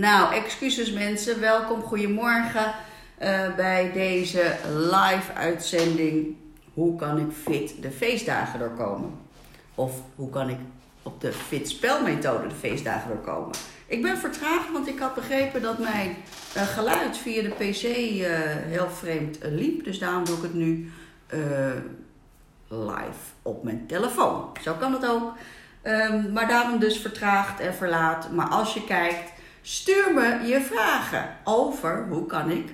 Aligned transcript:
Nou, 0.00 0.34
excuses 0.34 0.92
mensen. 0.92 1.40
Welkom, 1.40 1.82
goedemorgen 1.82 2.74
uh, 3.22 3.54
bij 3.56 3.90
deze 3.92 4.56
live 4.76 5.32
uitzending. 5.34 6.36
Hoe 6.74 6.96
kan 6.96 7.18
ik 7.18 7.32
fit 7.42 7.82
de 7.82 7.90
feestdagen 7.90 8.58
doorkomen? 8.58 9.18
Of 9.74 9.92
hoe 10.14 10.30
kan 10.30 10.48
ik 10.48 10.56
op 11.02 11.20
de 11.20 11.32
fit 11.32 11.68
spelmethode 11.68 12.48
de 12.48 12.54
feestdagen 12.54 13.08
doorkomen? 13.08 13.56
Ik 13.86 14.02
ben 14.02 14.18
vertraagd, 14.18 14.72
want 14.72 14.88
ik 14.88 14.98
had 14.98 15.14
begrepen 15.14 15.62
dat 15.62 15.78
mijn 15.78 16.16
uh, 16.56 16.62
geluid 16.62 17.16
via 17.16 17.42
de 17.42 17.48
PC 17.48 17.82
uh, 17.82 18.28
heel 18.46 18.90
vreemd 18.90 19.38
liep. 19.42 19.84
Dus 19.84 19.98
daarom 19.98 20.24
doe 20.24 20.36
ik 20.36 20.42
het 20.42 20.54
nu 20.54 20.92
live 22.68 23.20
op 23.42 23.64
mijn 23.64 23.86
telefoon. 23.86 24.44
Zo 24.62 24.74
kan 24.74 24.92
het 24.92 25.06
ook. 25.06 25.32
Um, 25.82 26.32
maar 26.32 26.48
daarom 26.48 26.78
dus 26.78 26.98
vertraagd 26.98 27.60
en 27.60 27.74
verlaat. 27.74 28.30
Maar 28.30 28.48
als 28.48 28.74
je 28.74 28.84
kijkt, 28.84 29.38
stuur 29.62 30.14
me 30.14 30.46
je 30.46 30.60
vragen 30.60 31.36
over 31.44 32.06
hoe 32.08 32.26
kan 32.26 32.50
ik 32.50 32.68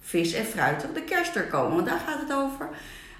vis 0.00 0.32
en 0.32 0.44
fruit 0.44 0.84
op 0.84 0.94
de 0.94 1.02
kerst 1.02 1.36
er 1.36 1.46
komen. 1.46 1.74
Want 1.74 1.86
daar 1.86 2.02
gaat 2.06 2.20
het 2.20 2.32
over. 2.32 2.68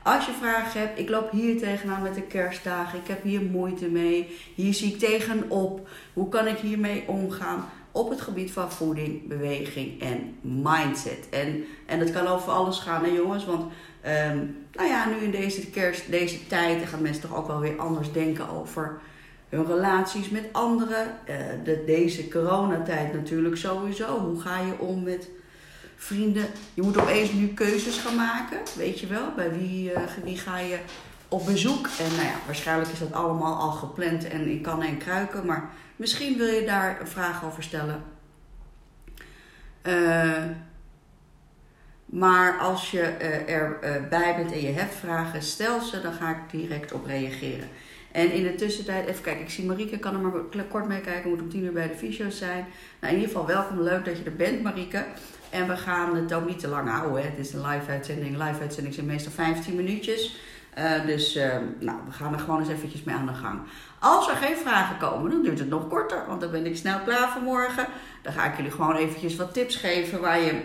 Als 0.02 0.26
je 0.26 0.32
vragen 0.32 0.80
hebt, 0.80 0.98
ik 0.98 1.08
loop 1.08 1.30
hier 1.30 1.58
tegenaan 1.58 2.02
met 2.02 2.14
de 2.14 2.22
kerstdagen, 2.22 2.98
ik 2.98 3.06
heb 3.06 3.22
hier 3.22 3.40
moeite 3.40 3.88
mee, 3.88 4.38
hier 4.54 4.74
zie 4.74 4.92
ik 4.92 4.98
tegenop, 4.98 5.88
hoe 6.12 6.28
kan 6.28 6.46
ik 6.46 6.58
hiermee 6.58 7.04
omgaan 7.06 7.68
op 7.92 8.10
het 8.10 8.20
gebied 8.20 8.50
van 8.50 8.72
voeding, 8.72 9.28
beweging 9.28 10.00
en 10.00 10.36
mindset. 10.40 11.28
En, 11.30 11.64
en 11.86 11.98
dat 11.98 12.10
kan 12.10 12.26
over 12.26 12.52
alles 12.52 12.78
gaan, 12.78 13.14
jongens, 13.14 13.44
want 13.44 13.72
um, 14.06 14.56
nou 14.72 14.88
ja, 14.88 15.08
nu 15.08 15.16
in 15.16 15.30
deze 15.30 15.70
kerst, 15.70 16.10
deze 16.10 16.46
tijd, 16.46 16.88
gaan 16.88 17.02
mensen 17.02 17.22
toch 17.22 17.36
ook 17.36 17.46
wel 17.46 17.60
weer 17.60 17.78
anders 17.78 18.12
denken 18.12 18.48
over 18.48 19.00
hun 19.54 19.66
relaties 19.66 20.28
met 20.28 20.48
anderen. 20.52 21.06
Uh, 21.28 21.36
de, 21.64 21.82
deze 21.86 22.28
coronatijd 22.28 23.12
natuurlijk 23.12 23.56
sowieso. 23.56 24.18
Hoe 24.18 24.40
ga 24.40 24.60
je 24.60 24.78
om 24.78 25.02
met 25.02 25.28
vrienden? 25.96 26.46
Je 26.74 26.82
moet 26.82 27.00
opeens 27.00 27.32
nu 27.32 27.48
keuzes 27.48 27.98
gaan 27.98 28.16
maken, 28.16 28.58
weet 28.76 29.00
je 29.00 29.06
wel. 29.06 29.32
Bij 29.36 29.52
wie, 29.52 29.92
uh, 29.92 29.98
wie 30.24 30.38
ga 30.38 30.58
je 30.58 30.78
op 31.28 31.46
bezoek? 31.46 31.86
En 31.86 32.14
nou 32.16 32.26
ja, 32.26 32.34
waarschijnlijk 32.46 32.90
is 32.90 32.98
dat 32.98 33.12
allemaal 33.12 33.56
al 33.56 33.70
gepland 33.70 34.28
en 34.28 34.46
in 34.46 34.60
kan 34.60 34.82
en 34.82 34.98
kruiken. 34.98 35.46
Maar 35.46 35.70
misschien 35.96 36.36
wil 36.36 36.48
je 36.48 36.66
daar 36.66 37.00
een 37.00 37.08
vraag 37.08 37.44
over 37.44 37.62
stellen. 37.62 38.02
Uh, 39.82 40.42
maar 42.04 42.58
als 42.58 42.90
je 42.90 43.00
erbij 43.00 44.36
bent 44.36 44.52
en 44.52 44.60
je 44.60 44.72
hebt 44.72 44.94
vragen, 44.94 45.42
stel 45.42 45.80
ze, 45.80 46.00
dan 46.00 46.12
ga 46.12 46.30
ik 46.30 46.50
direct 46.50 46.92
op 46.92 47.06
reageren. 47.06 47.68
En 48.14 48.32
in 48.32 48.42
de 48.42 48.54
tussentijd, 48.54 49.08
even 49.08 49.22
kijken, 49.22 49.42
ik 49.42 49.50
zie 49.50 49.64
Marieke, 49.64 49.98
kan 49.98 50.14
er 50.14 50.20
maar 50.20 50.64
kort 50.68 50.86
mee 50.86 51.00
kijken, 51.00 51.30
moet 51.30 51.40
om 51.40 51.48
tien 51.48 51.64
uur 51.64 51.72
bij 51.72 51.88
de 51.88 51.94
fysio's 51.94 52.38
zijn. 52.38 52.66
Nou, 53.00 53.12
in 53.12 53.20
ieder 53.20 53.32
geval 53.34 53.46
welkom, 53.46 53.82
leuk 53.82 54.04
dat 54.04 54.18
je 54.18 54.24
er 54.24 54.36
bent, 54.36 54.62
Marieke. 54.62 55.04
En 55.50 55.68
we 55.68 55.76
gaan 55.76 56.16
het 56.16 56.34
ook 56.34 56.46
niet 56.46 56.58
te 56.58 56.68
lang 56.68 56.88
houden, 56.88 57.22
hè. 57.22 57.28
het 57.28 57.38
is 57.38 57.52
een 57.52 57.66
live 57.66 57.90
uitzending. 57.90 58.36
Live 58.36 58.60
uitzending 58.60 58.94
zijn 58.94 59.06
meestal 59.06 59.32
15 59.32 59.76
minuutjes. 59.76 60.36
Uh, 60.78 61.06
dus 61.06 61.36
uh, 61.36 61.56
nou, 61.80 61.98
we 62.06 62.12
gaan 62.12 62.32
er 62.32 62.38
gewoon 62.38 62.60
eens 62.60 62.68
eventjes 62.68 63.02
mee 63.02 63.14
aan 63.14 63.26
de 63.26 63.34
gang. 63.34 63.60
Als 63.98 64.28
er 64.28 64.36
geen 64.36 64.56
vragen 64.56 64.96
komen, 64.98 65.30
dan 65.30 65.42
duurt 65.42 65.58
het 65.58 65.68
nog 65.68 65.88
korter, 65.88 66.24
want 66.28 66.40
dan 66.40 66.50
ben 66.50 66.66
ik 66.66 66.76
snel 66.76 66.98
klaar 67.04 67.28
voor 67.28 67.42
morgen. 67.42 67.86
Dan 68.22 68.32
ga 68.32 68.44
ik 68.44 68.56
jullie 68.56 68.70
gewoon 68.70 68.96
eventjes 68.96 69.36
wat 69.36 69.54
tips 69.54 69.76
geven 69.76 70.20
waar 70.20 70.40
je 70.40 70.60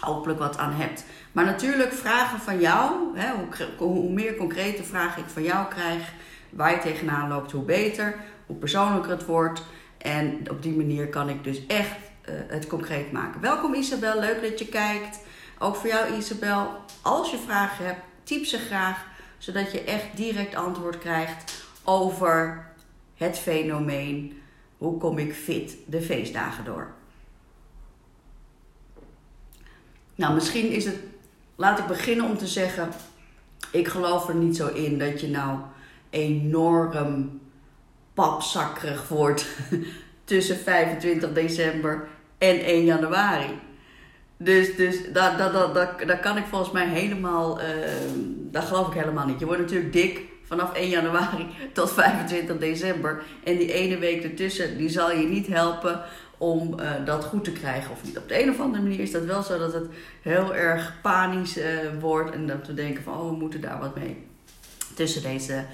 hopelijk 0.00 0.38
wat 0.38 0.58
aan 0.58 0.72
hebt. 0.72 1.04
Maar 1.32 1.44
natuurlijk 1.44 1.92
vragen 1.92 2.38
van 2.38 2.60
jou, 2.60 3.18
hè, 3.18 3.32
hoe, 3.34 3.88
hoe 3.88 4.12
meer 4.12 4.36
concrete 4.36 4.82
vragen 4.82 5.22
ik 5.22 5.28
van 5.28 5.42
jou 5.42 5.68
krijg, 5.68 6.12
waar 6.52 6.70
je 6.70 6.78
tegenaan 6.78 7.28
loopt, 7.28 7.52
hoe 7.52 7.64
beter, 7.64 8.14
hoe 8.46 8.56
persoonlijker 8.56 9.10
het 9.10 9.26
wordt. 9.26 9.62
En 9.98 10.50
op 10.50 10.62
die 10.62 10.76
manier 10.76 11.08
kan 11.08 11.28
ik 11.28 11.44
dus 11.44 11.66
echt 11.66 11.96
uh, 12.28 12.34
het 12.46 12.66
concreet 12.66 13.12
maken. 13.12 13.40
Welkom 13.40 13.74
Isabel, 13.74 14.20
leuk 14.20 14.42
dat 14.42 14.58
je 14.58 14.68
kijkt. 14.68 15.20
Ook 15.58 15.76
voor 15.76 15.88
jou 15.88 16.16
Isabel, 16.16 16.70
als 17.02 17.30
je 17.30 17.38
vragen 17.38 17.84
hebt, 17.86 18.00
typ 18.22 18.44
ze 18.44 18.58
graag, 18.58 19.04
zodat 19.38 19.72
je 19.72 19.84
echt 19.84 20.16
direct 20.16 20.54
antwoord 20.54 20.98
krijgt 20.98 21.64
over 21.84 22.66
het 23.14 23.38
fenomeen 23.38 24.42
hoe 24.78 24.98
kom 24.98 25.18
ik 25.18 25.34
fit 25.34 25.76
de 25.86 26.02
feestdagen 26.02 26.64
door. 26.64 26.92
Nou, 30.14 30.34
misschien 30.34 30.70
is 30.70 30.84
het, 30.84 30.96
laat 31.56 31.78
ik 31.78 31.86
beginnen 31.86 32.26
om 32.26 32.36
te 32.38 32.46
zeggen, 32.46 32.88
ik 33.70 33.88
geloof 33.88 34.28
er 34.28 34.34
niet 34.34 34.56
zo 34.56 34.68
in 34.68 34.98
dat 34.98 35.20
je 35.20 35.28
nou 35.28 35.58
enorm 36.12 37.40
papzakkerig 38.14 39.08
wordt 39.08 39.46
tussen 40.24 40.56
25 40.56 41.32
december 41.32 42.08
en 42.38 42.64
1 42.64 42.84
januari. 42.84 43.58
Dus, 44.36 44.76
dus 44.76 45.12
dat, 45.12 45.38
dat, 45.38 45.52
dat, 45.52 45.74
dat, 45.74 45.88
dat 46.06 46.20
kan 46.20 46.36
ik 46.36 46.44
volgens 46.44 46.70
mij 46.70 46.86
helemaal, 46.86 47.60
uh, 47.60 47.66
dat 48.50 48.64
geloof 48.64 48.86
ik 48.86 49.00
helemaal 49.00 49.26
niet. 49.26 49.38
Je 49.38 49.46
wordt 49.46 49.60
natuurlijk 49.60 49.92
dik 49.92 50.20
vanaf 50.42 50.72
1 50.72 50.88
januari 50.88 51.46
tot 51.72 51.92
25 51.92 52.58
december. 52.58 53.22
En 53.44 53.56
die 53.56 53.72
ene 53.72 53.98
week 53.98 54.22
ertussen, 54.22 54.76
die 54.76 54.88
zal 54.88 55.12
je 55.12 55.26
niet 55.26 55.46
helpen 55.46 56.02
om 56.38 56.80
uh, 56.80 56.90
dat 57.04 57.24
goed 57.24 57.44
te 57.44 57.52
krijgen 57.52 57.90
of 57.90 58.04
niet. 58.04 58.18
Op 58.18 58.28
de 58.28 58.42
een 58.42 58.50
of 58.50 58.60
andere 58.60 58.82
manier 58.82 59.00
is 59.00 59.10
dat 59.10 59.24
wel 59.24 59.42
zo 59.42 59.58
dat 59.58 59.72
het 59.72 59.86
heel 60.22 60.54
erg 60.54 60.94
panisch 61.02 61.58
uh, 61.58 61.64
wordt. 62.00 62.30
En 62.30 62.46
dat 62.46 62.66
we 62.66 62.74
denken 62.74 63.02
van, 63.02 63.12
oh, 63.12 63.30
we 63.30 63.36
moeten 63.36 63.60
daar 63.60 63.78
wat 63.78 63.96
mee 63.96 64.26
tussen 64.94 65.22
deze 65.22 65.64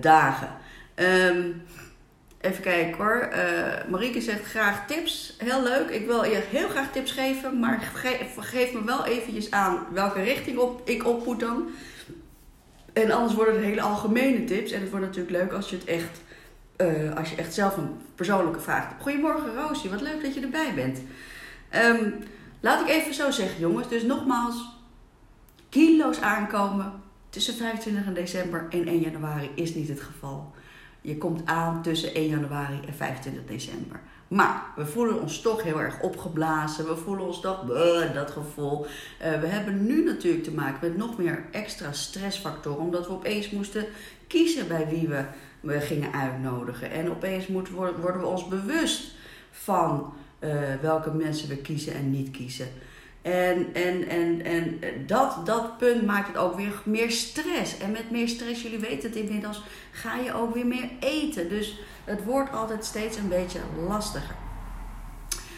dagen. 0.00 0.48
Um, 0.94 1.62
even 2.40 2.62
kijken 2.62 2.96
hoor. 2.96 3.28
Uh, 3.32 3.90
Marieke 3.90 4.20
zegt 4.20 4.44
graag 4.44 4.86
tips. 4.86 5.34
Heel 5.38 5.62
leuk. 5.62 5.88
Ik 5.88 6.06
wil 6.06 6.24
je 6.24 6.42
heel 6.50 6.68
graag 6.68 6.92
tips 6.92 7.10
geven. 7.10 7.58
Maar 7.58 7.92
geef, 8.40 8.72
me 8.72 8.84
wel 8.84 9.06
eventjes 9.06 9.50
aan 9.50 9.86
welke 9.92 10.22
richting 10.22 10.58
op, 10.58 10.88
ik 10.88 11.06
op 11.06 11.24
moet 11.26 11.40
dan. 11.40 11.68
En 12.92 13.10
anders 13.10 13.34
worden 13.34 13.54
het 13.54 13.64
hele 13.64 13.80
algemene 13.80 14.44
tips. 14.44 14.70
En 14.70 14.80
het 14.80 14.90
wordt 14.90 15.06
natuurlijk 15.06 15.36
leuk 15.36 15.52
als 15.52 15.70
je 15.70 15.76
het 15.76 15.84
echt... 15.84 16.22
Uh, 16.76 17.16
als 17.16 17.30
je 17.30 17.36
echt 17.36 17.54
zelf 17.54 17.76
een 17.76 17.96
persoonlijke 18.14 18.60
vraag 18.60 18.88
hebt. 18.88 19.02
Goedemorgen 19.02 19.54
Roosje, 19.54 19.90
wat 19.90 20.00
leuk 20.00 20.22
dat 20.22 20.34
je 20.34 20.40
erbij 20.40 20.72
bent. 20.74 21.00
Um, 21.74 22.14
laat 22.60 22.80
ik 22.80 22.88
even 22.88 23.14
zo 23.14 23.30
zeggen 23.30 23.60
jongens. 23.60 23.88
Dus 23.88 24.02
nogmaals, 24.02 24.68
kilo's 25.68 26.20
aankomen 26.20 27.02
tussen 27.34 27.54
25 27.54 28.12
december 28.12 28.66
en 28.70 28.86
1 28.86 29.00
januari 29.00 29.50
is 29.54 29.74
niet 29.74 29.88
het 29.88 30.00
geval. 30.00 30.54
Je 31.00 31.18
komt 31.18 31.46
aan 31.46 31.82
tussen 31.82 32.14
1 32.14 32.28
januari 32.28 32.80
en 32.86 32.94
25 32.94 33.42
december. 33.46 34.00
Maar 34.28 34.62
we 34.76 34.86
voelen 34.86 35.20
ons 35.20 35.40
toch 35.40 35.62
heel 35.62 35.80
erg 35.80 36.00
opgeblazen. 36.00 36.86
We 36.86 36.96
voelen 36.96 37.26
ons 37.26 37.40
toch 37.40 37.70
uh, 37.70 38.14
dat 38.14 38.30
gevoel. 38.30 38.86
Uh, 38.86 39.40
we 39.40 39.46
hebben 39.46 39.86
nu 39.86 40.04
natuurlijk 40.04 40.44
te 40.44 40.54
maken 40.54 40.78
met 40.88 40.96
nog 40.96 41.18
meer 41.18 41.44
extra 41.50 41.92
stressfactoren. 41.92 42.80
Omdat 42.80 43.06
we 43.06 43.12
opeens 43.12 43.50
moesten 43.50 43.86
kiezen 44.26 44.68
bij 44.68 44.88
wie 44.88 45.08
we, 45.60 45.80
gingen 45.80 46.12
uitnodigen. 46.12 46.90
En 46.90 47.10
opeens 47.10 47.46
worden 47.48 48.20
we 48.20 48.26
ons 48.26 48.48
bewust 48.48 49.12
van 49.50 50.14
uh, 50.40 50.50
welke 50.80 51.10
mensen 51.10 51.48
we 51.48 51.56
kiezen 51.56 51.94
en 51.94 52.10
niet 52.10 52.30
kiezen. 52.30 52.68
En, 53.24 53.74
en, 53.74 54.08
en, 54.08 54.42
en 54.42 54.80
dat, 55.06 55.46
dat 55.46 55.78
punt 55.78 56.06
maakt 56.06 56.26
het 56.26 56.36
ook 56.36 56.56
weer 56.56 56.72
meer 56.84 57.10
stress. 57.10 57.78
En 57.78 57.90
met 57.90 58.10
meer 58.10 58.28
stress, 58.28 58.62
jullie 58.62 58.78
weten 58.78 59.08
het 59.08 59.18
inmiddels, 59.18 59.62
ga 59.90 60.16
je 60.16 60.34
ook 60.34 60.54
weer 60.54 60.66
meer 60.66 60.88
eten. 61.00 61.48
Dus 61.48 61.78
het 62.04 62.24
wordt 62.24 62.52
altijd 62.52 62.84
steeds 62.84 63.16
een 63.16 63.28
beetje 63.28 63.58
lastiger. 63.88 64.34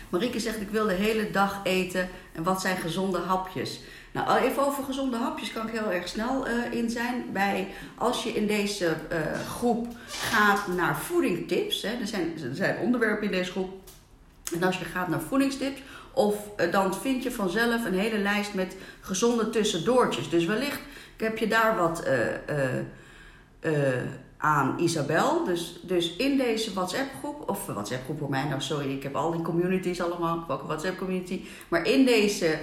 Marieke 0.08 0.40
zegt, 0.40 0.60
ik 0.60 0.70
wil 0.70 0.86
de 0.86 0.92
hele 0.92 1.30
dag 1.30 1.60
eten. 1.64 2.08
En 2.32 2.42
wat 2.42 2.60
zijn 2.60 2.76
gezonde 2.76 3.18
hapjes? 3.18 3.80
Nou, 4.12 4.38
even 4.38 4.66
over 4.66 4.84
gezonde 4.84 5.16
hapjes 5.16 5.52
kan 5.52 5.66
ik 5.66 5.72
heel 5.72 5.92
erg 5.92 6.08
snel 6.08 6.48
uh, 6.48 6.72
in 6.72 6.90
zijn. 6.90 7.24
Bij, 7.32 7.69
als 7.94 8.22
je 8.22 8.30
in 8.30 8.46
deze 8.46 8.96
uh, 9.12 9.19
groep 9.48 9.86
gaat 10.08 10.66
naar 10.66 10.98
voedingtips. 10.98 11.82
Hè, 11.82 11.88
er, 12.00 12.06
zijn, 12.06 12.32
er 12.42 12.54
zijn 12.56 12.78
onderwerpen 12.78 13.24
in 13.24 13.32
deze 13.32 13.50
groep. 13.50 13.84
En 14.54 14.62
als 14.62 14.78
je 14.78 14.84
gaat 14.84 15.08
naar 15.08 15.20
voedingstips 15.20 15.80
of 16.16 16.34
uh, 16.60 16.72
dan 16.72 16.94
vind 16.94 17.22
je 17.22 17.30
vanzelf 17.30 17.84
een 17.84 17.98
hele 17.98 18.18
lijst 18.18 18.54
met 18.54 18.76
gezonde 19.00 19.50
tussendoortjes. 19.50 20.28
Dus 20.28 20.44
wellicht 20.44 20.80
heb 21.16 21.38
je 21.38 21.48
daar 21.48 21.76
wat 21.76 22.04
uh, 22.06 23.72
uh, 23.72 23.72
aan 24.36 24.74
Isabel. 24.78 25.44
Dus, 25.44 25.80
dus 25.82 26.16
in 26.16 26.36
deze 26.36 26.72
WhatsApp 26.72 27.10
groep, 27.18 27.48
of 27.50 27.66
WhatsApp 27.66 28.04
groep 28.04 28.18
voor 28.18 28.30
mij, 28.30 28.44
nou 28.44 28.60
sorry, 28.60 28.92
ik 28.92 29.02
heb 29.02 29.16
al 29.16 29.30
die 29.30 29.42
communities 29.42 30.00
allemaal, 30.00 30.44
ook 30.48 30.60
een 30.60 30.66
WhatsApp 30.66 30.98
community. 30.98 31.40
Maar 31.68 31.86
in 31.86 32.04
deze 32.04 32.58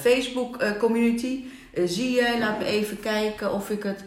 Facebook 0.00 0.64
community 0.78 1.44
zie 1.84 2.10
je, 2.10 2.36
laat 2.38 2.58
me 2.58 2.64
even 2.64 3.00
kijken 3.00 3.52
of 3.52 3.70
ik 3.70 3.82
het, 3.82 4.04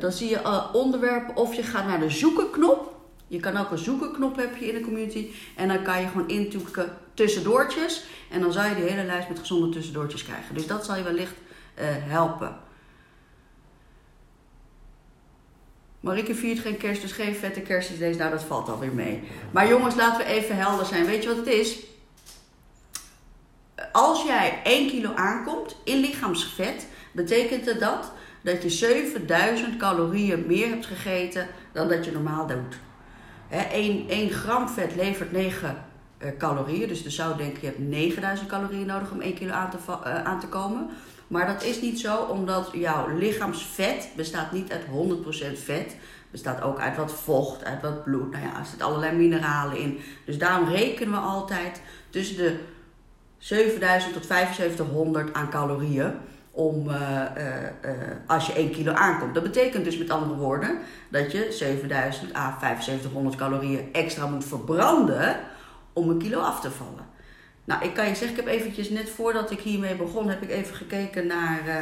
dan 0.00 0.12
zie 0.12 0.28
je 0.28 0.70
onderwerpen 0.72 1.36
of 1.36 1.54
je 1.54 1.62
gaat 1.62 1.86
naar 1.86 2.00
de 2.00 2.10
zoeken 2.10 2.50
knop. 2.50 2.94
Je 3.26 3.40
kan 3.40 3.56
ook 3.56 3.70
een 3.70 3.78
zoekenknop 3.78 4.36
heb 4.36 4.56
je 4.56 4.66
in 4.66 4.74
de 4.74 4.80
community. 4.80 5.30
En 5.56 5.68
dan 5.68 5.82
kan 5.82 6.00
je 6.00 6.06
gewoon 6.06 6.28
intoeken 6.28 6.92
tussendoortjes. 7.14 8.04
En 8.30 8.40
dan 8.40 8.52
zou 8.52 8.68
je 8.68 8.74
die 8.74 8.84
hele 8.84 9.04
lijst 9.04 9.28
met 9.28 9.38
gezonde 9.38 9.68
tussendoortjes 9.68 10.24
krijgen. 10.24 10.54
Dus 10.54 10.66
dat 10.66 10.84
zal 10.84 10.96
je 10.96 11.02
wellicht 11.02 11.34
uh, 11.78 11.84
helpen. 11.88 12.56
Marieke 16.00 16.34
viert 16.34 16.58
geen 16.58 16.76
kerst, 16.76 17.02
dus 17.02 17.12
geen 17.12 17.34
vette 17.34 17.60
kerstdiners. 17.60 18.16
Nou, 18.16 18.30
dat 18.30 18.42
valt 18.42 18.68
alweer 18.68 18.92
mee. 18.92 19.22
Maar 19.50 19.68
jongens, 19.68 19.94
laten 19.94 20.26
we 20.26 20.32
even 20.32 20.56
helder 20.56 20.86
zijn. 20.86 21.06
Weet 21.06 21.22
je 21.22 21.28
wat 21.28 21.36
het 21.36 21.46
is? 21.46 21.78
Als 23.92 24.22
jij 24.22 24.60
1 24.64 24.88
kilo 24.88 25.14
aankomt 25.14 25.76
in 25.84 26.00
lichaamsvet, 26.00 26.86
betekent 27.12 27.66
het 27.66 27.80
dat 27.80 28.12
dat 28.42 28.62
je 28.62 28.70
7000 28.70 29.76
calorieën 29.76 30.46
meer 30.46 30.68
hebt 30.68 30.86
gegeten 30.86 31.48
dan 31.72 31.88
dat 31.88 32.04
je 32.04 32.12
normaal 32.12 32.46
doet. 32.46 32.78
1, 33.72 34.08
1 34.08 34.30
gram 34.30 34.68
vet 34.68 34.94
levert 34.94 35.32
9 35.32 35.68
uh, 35.68 35.91
calorieën. 36.38 36.88
Dus 36.88 37.02
je 37.02 37.10
zou 37.10 37.36
denken, 37.36 37.58
je 37.60 37.66
hebt 37.66 37.78
9000 37.78 38.48
calorieën 38.48 38.86
nodig 38.86 39.10
om 39.10 39.20
1 39.20 39.34
kilo 39.34 39.52
aan 39.52 39.70
te, 39.70 39.76
uh, 39.88 40.24
aan 40.24 40.40
te 40.40 40.46
komen. 40.46 40.90
Maar 41.26 41.46
dat 41.46 41.62
is 41.62 41.80
niet 41.80 42.00
zo, 42.00 42.16
omdat 42.16 42.70
jouw 42.72 43.16
lichaamsvet 43.16 44.08
bestaat 44.16 44.52
niet 44.52 44.72
uit 44.72 44.82
100% 44.84 45.58
vet. 45.58 45.96
Bestaat 46.30 46.62
ook 46.62 46.80
uit 46.80 46.96
wat 46.96 47.12
vocht, 47.12 47.64
uit 47.64 47.82
wat 47.82 48.04
bloed. 48.04 48.30
Nou 48.30 48.44
ja, 48.44 48.58
er 48.58 48.66
zitten 48.66 48.86
allerlei 48.86 49.16
mineralen 49.16 49.76
in. 49.76 49.98
Dus 50.24 50.38
daarom 50.38 50.68
rekenen 50.68 51.12
we 51.12 51.18
altijd 51.18 51.80
tussen 52.10 52.36
de 52.36 52.58
7000 53.38 54.12
tot 54.12 54.24
7500 54.24 55.34
aan 55.34 55.50
calorieën. 55.50 56.12
Om 56.50 56.88
uh, 56.88 57.20
als 58.26 58.46
je 58.46 58.52
1 58.52 58.70
kilo 58.70 58.92
aankomt. 58.92 59.34
Dat 59.34 59.42
betekent 59.42 59.84
dus 59.84 59.98
met 59.98 60.10
andere 60.10 60.34
woorden 60.34 60.78
dat 61.08 61.32
je 61.32 61.46
7000 61.50 62.34
à 62.34 62.56
7500 62.60 63.36
calorieën 63.36 63.88
extra 63.92 64.26
moet 64.26 64.44
verbranden 64.44 65.36
om 65.92 66.08
een 66.08 66.18
kilo 66.18 66.40
af 66.40 66.60
te 66.60 66.70
vallen. 66.70 67.10
Nou, 67.64 67.84
ik 67.84 67.94
kan 67.94 68.08
je 68.08 68.14
zeggen, 68.14 68.38
ik 68.38 68.44
heb 68.44 68.54
eventjes 68.54 68.90
net 68.90 69.10
voordat 69.10 69.50
ik 69.50 69.60
hiermee 69.60 69.94
begon, 69.94 70.28
heb 70.28 70.42
ik 70.42 70.50
even 70.50 70.74
gekeken 70.74 71.26
naar, 71.26 71.60
uh, 71.66 71.76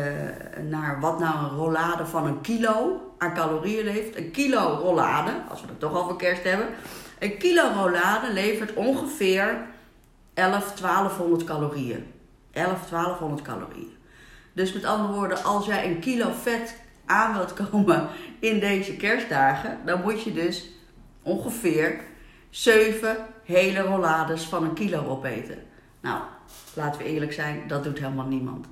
uh, 0.00 0.68
naar 0.68 1.00
wat 1.00 1.18
nou 1.18 1.44
een 1.44 1.56
rollade 1.56 2.06
van 2.06 2.26
een 2.26 2.40
kilo 2.40 3.00
aan 3.18 3.34
calorieën 3.34 3.84
levert. 3.84 4.16
Een 4.16 4.30
kilo 4.30 4.78
rollade, 4.82 5.30
als 5.48 5.60
we 5.60 5.66
het 5.66 5.80
toch 5.80 5.94
over 5.94 6.16
kerst 6.16 6.44
hebben. 6.44 6.66
Een 7.18 7.38
kilo 7.38 7.62
rollade 7.76 8.32
levert 8.32 8.74
ongeveer 8.74 9.66
11, 10.34 10.74
1200 10.80 11.44
calorieën. 11.44 12.12
11, 12.52 12.88
1200 12.88 13.42
calorieën. 13.42 13.96
Dus 14.52 14.72
met 14.72 14.84
andere 14.84 15.12
woorden, 15.12 15.44
als 15.44 15.66
jij 15.66 15.86
een 15.86 16.00
kilo 16.00 16.30
vet 16.42 16.74
aan 17.06 17.34
wilt 17.34 17.52
komen 17.52 18.08
in 18.38 18.60
deze 18.60 18.96
kerstdagen, 18.96 19.78
dan 19.84 20.00
moet 20.00 20.22
je 20.22 20.32
dus 20.32 20.70
ongeveer 21.22 22.00
7 22.50 23.16
hele 23.44 23.80
rollades 23.80 24.44
van 24.44 24.64
een 24.64 24.74
kilo 24.74 25.06
opeten. 25.06 25.58
Nou, 26.00 26.20
laten 26.74 27.02
we 27.02 27.08
eerlijk 27.08 27.32
zijn, 27.32 27.68
dat 27.68 27.84
doet 27.84 27.98
helemaal 27.98 28.26
niemand. 28.26 28.66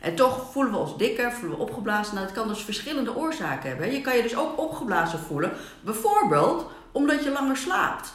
En 0.00 0.14
toch 0.14 0.50
voelen 0.52 0.72
we 0.72 0.78
ons 0.78 0.96
dikker, 0.98 1.32
voelen 1.32 1.58
we 1.58 1.62
opgeblazen. 1.62 2.14
Nou, 2.14 2.26
dat 2.26 2.36
kan 2.36 2.48
dus 2.48 2.62
verschillende 2.62 3.16
oorzaken 3.16 3.68
hebben. 3.68 3.92
Je 3.92 4.00
kan 4.00 4.16
je 4.16 4.22
dus 4.22 4.36
ook 4.36 4.58
opgeblazen 4.58 5.18
voelen. 5.18 5.52
Bijvoorbeeld 5.80 6.70
omdat 6.92 7.24
je 7.24 7.30
langer 7.30 7.56
slaapt. 7.56 8.12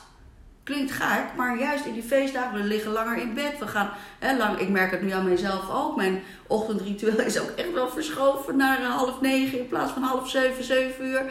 Klinkt 0.66 0.92
gek, 0.92 1.26
maar 1.36 1.60
juist 1.60 1.86
in 1.86 1.94
die 1.94 2.04
feestdagen, 2.04 2.62
we 2.62 2.64
liggen 2.64 2.92
langer 2.92 3.18
in 3.18 3.34
bed. 3.34 3.60
We 3.60 3.68
gaan, 3.68 3.90
hè, 4.20 4.38
lang, 4.38 4.60
ik 4.60 4.70
merk 4.70 4.92
het 4.92 5.02
nu 5.02 5.12
aan 5.12 5.30
mezelf 5.30 5.70
ook. 5.70 5.96
Mijn 5.96 6.24
ochtendritueel 6.48 7.20
is 7.20 7.40
ook 7.40 7.50
echt 7.50 7.74
wel 7.74 7.90
verschoven 7.90 8.58
naar 8.58 8.82
half 8.84 9.22
negen 9.22 9.60
in 9.60 9.68
plaats 9.68 9.92
van 9.92 10.02
half 10.02 10.30
zeven, 10.30 10.64
zeven 10.64 11.06
uur. 11.06 11.24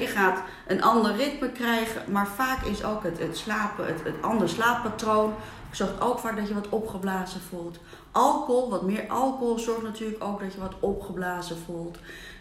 Je 0.00 0.06
gaat 0.06 0.42
een 0.66 0.82
ander 0.82 1.16
ritme 1.16 1.50
krijgen, 1.50 2.12
maar 2.12 2.28
vaak 2.28 2.64
is 2.64 2.84
ook 2.84 3.02
het, 3.02 3.36
slapen, 3.36 3.86
het, 3.86 4.04
het 4.04 4.22
andere 4.22 4.48
slaappatroon, 4.48 5.34
zorgt 5.70 6.00
ook 6.00 6.18
vaak 6.18 6.36
dat 6.36 6.48
je 6.48 6.54
wat 6.54 6.68
opgeblazen 6.68 7.40
voelt. 7.48 7.78
Alcohol, 8.14 8.70
wat 8.70 8.82
meer 8.82 9.04
alcohol, 9.08 9.58
zorgt 9.58 9.82
natuurlijk 9.82 10.24
ook 10.24 10.40
dat 10.40 10.52
je 10.52 10.60
wat 10.60 10.74
opgeblazen 10.80 11.56
voelt. 11.66 11.98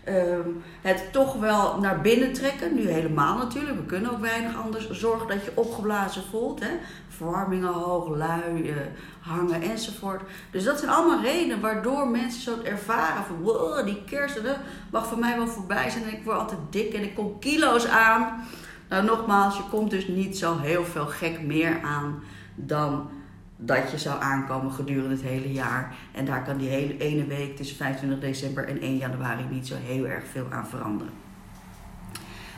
Um, 0.10 0.64
het 0.82 1.10
toch 1.12 1.34
wel 1.36 1.80
naar 1.80 2.02
binnen 2.02 2.34
trekken, 2.34 2.76
nu 2.76 2.90
helemaal 2.90 3.38
natuurlijk. 3.38 3.78
We 3.78 3.86
kunnen 3.86 4.12
ook 4.12 4.20
weinig 4.20 4.58
anders. 4.58 4.90
Zorg 4.90 5.26
dat 5.26 5.44
je 5.44 5.52
opgeblazen 5.54 6.24
voelt. 6.30 6.60
Hè? 6.60 6.70
Verwarmingen 7.08 7.74
hoog, 7.74 8.08
lui, 8.08 8.62
uh, 8.62 8.76
hangen 9.20 9.62
enzovoort. 9.62 10.22
Dus 10.52 10.64
dat 10.64 10.80
zijn 10.80 10.92
allemaal 10.92 11.22
redenen 11.22 11.62
waardoor 11.62 12.08
mensen 12.08 12.42
zo 12.42 12.62
ervaren 12.64 13.24
van 13.24 13.42
wow, 13.42 13.86
die 13.86 14.04
kerst 14.06 14.44
dat 14.44 14.58
mag 14.92 15.08
voor 15.08 15.20
mij 15.20 15.38
wel 15.38 15.48
voorbij 15.48 15.90
zijn. 15.90 16.04
En 16.04 16.14
ik 16.14 16.24
word 16.24 16.38
altijd 16.38 16.60
dik 16.70 16.94
en 16.94 17.04
ik 17.04 17.16
kom 17.16 17.40
kilo's 17.40 17.88
aan. 17.88 18.44
Nou, 18.90 19.04
nogmaals, 19.04 19.58
je 19.58 19.64
komt 19.70 19.90
dus 19.90 20.08
niet 20.08 20.38
zo 20.38 20.58
heel 20.58 20.86
veel 20.86 21.06
gek 21.06 21.42
meer 21.42 21.82
aan 21.82 22.24
dan 22.56 23.10
dat 23.66 23.92
je 23.92 23.98
zou 23.98 24.22
aankomen 24.22 24.72
gedurende 24.72 25.10
het 25.10 25.22
hele 25.22 25.52
jaar. 25.52 25.96
En 26.12 26.26
daar 26.26 26.44
kan 26.44 26.58
die 26.58 26.70
hele 26.70 26.98
ene 26.98 27.26
week 27.26 27.56
tussen 27.56 27.76
25 27.76 28.20
december 28.20 28.68
en 28.68 28.82
1 28.82 28.98
januari 28.98 29.44
niet 29.50 29.68
zo 29.68 29.76
heel 29.84 30.06
erg 30.06 30.24
veel 30.32 30.48
aan 30.50 30.68
veranderen. 30.68 31.14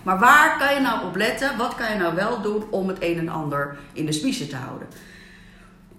Maar 0.03 0.19
waar 0.19 0.57
kan 0.57 0.73
je 0.73 0.79
nou 0.79 1.05
op 1.05 1.15
letten? 1.15 1.57
Wat 1.57 1.75
kan 1.75 1.91
je 1.91 1.97
nou 1.97 2.15
wel 2.15 2.41
doen 2.41 2.63
om 2.69 2.87
het 2.87 2.97
een 2.99 3.17
en 3.17 3.29
ander 3.29 3.77
in 3.93 4.05
de 4.05 4.11
smiezen 4.11 4.49
te 4.49 4.55
houden? 4.55 4.87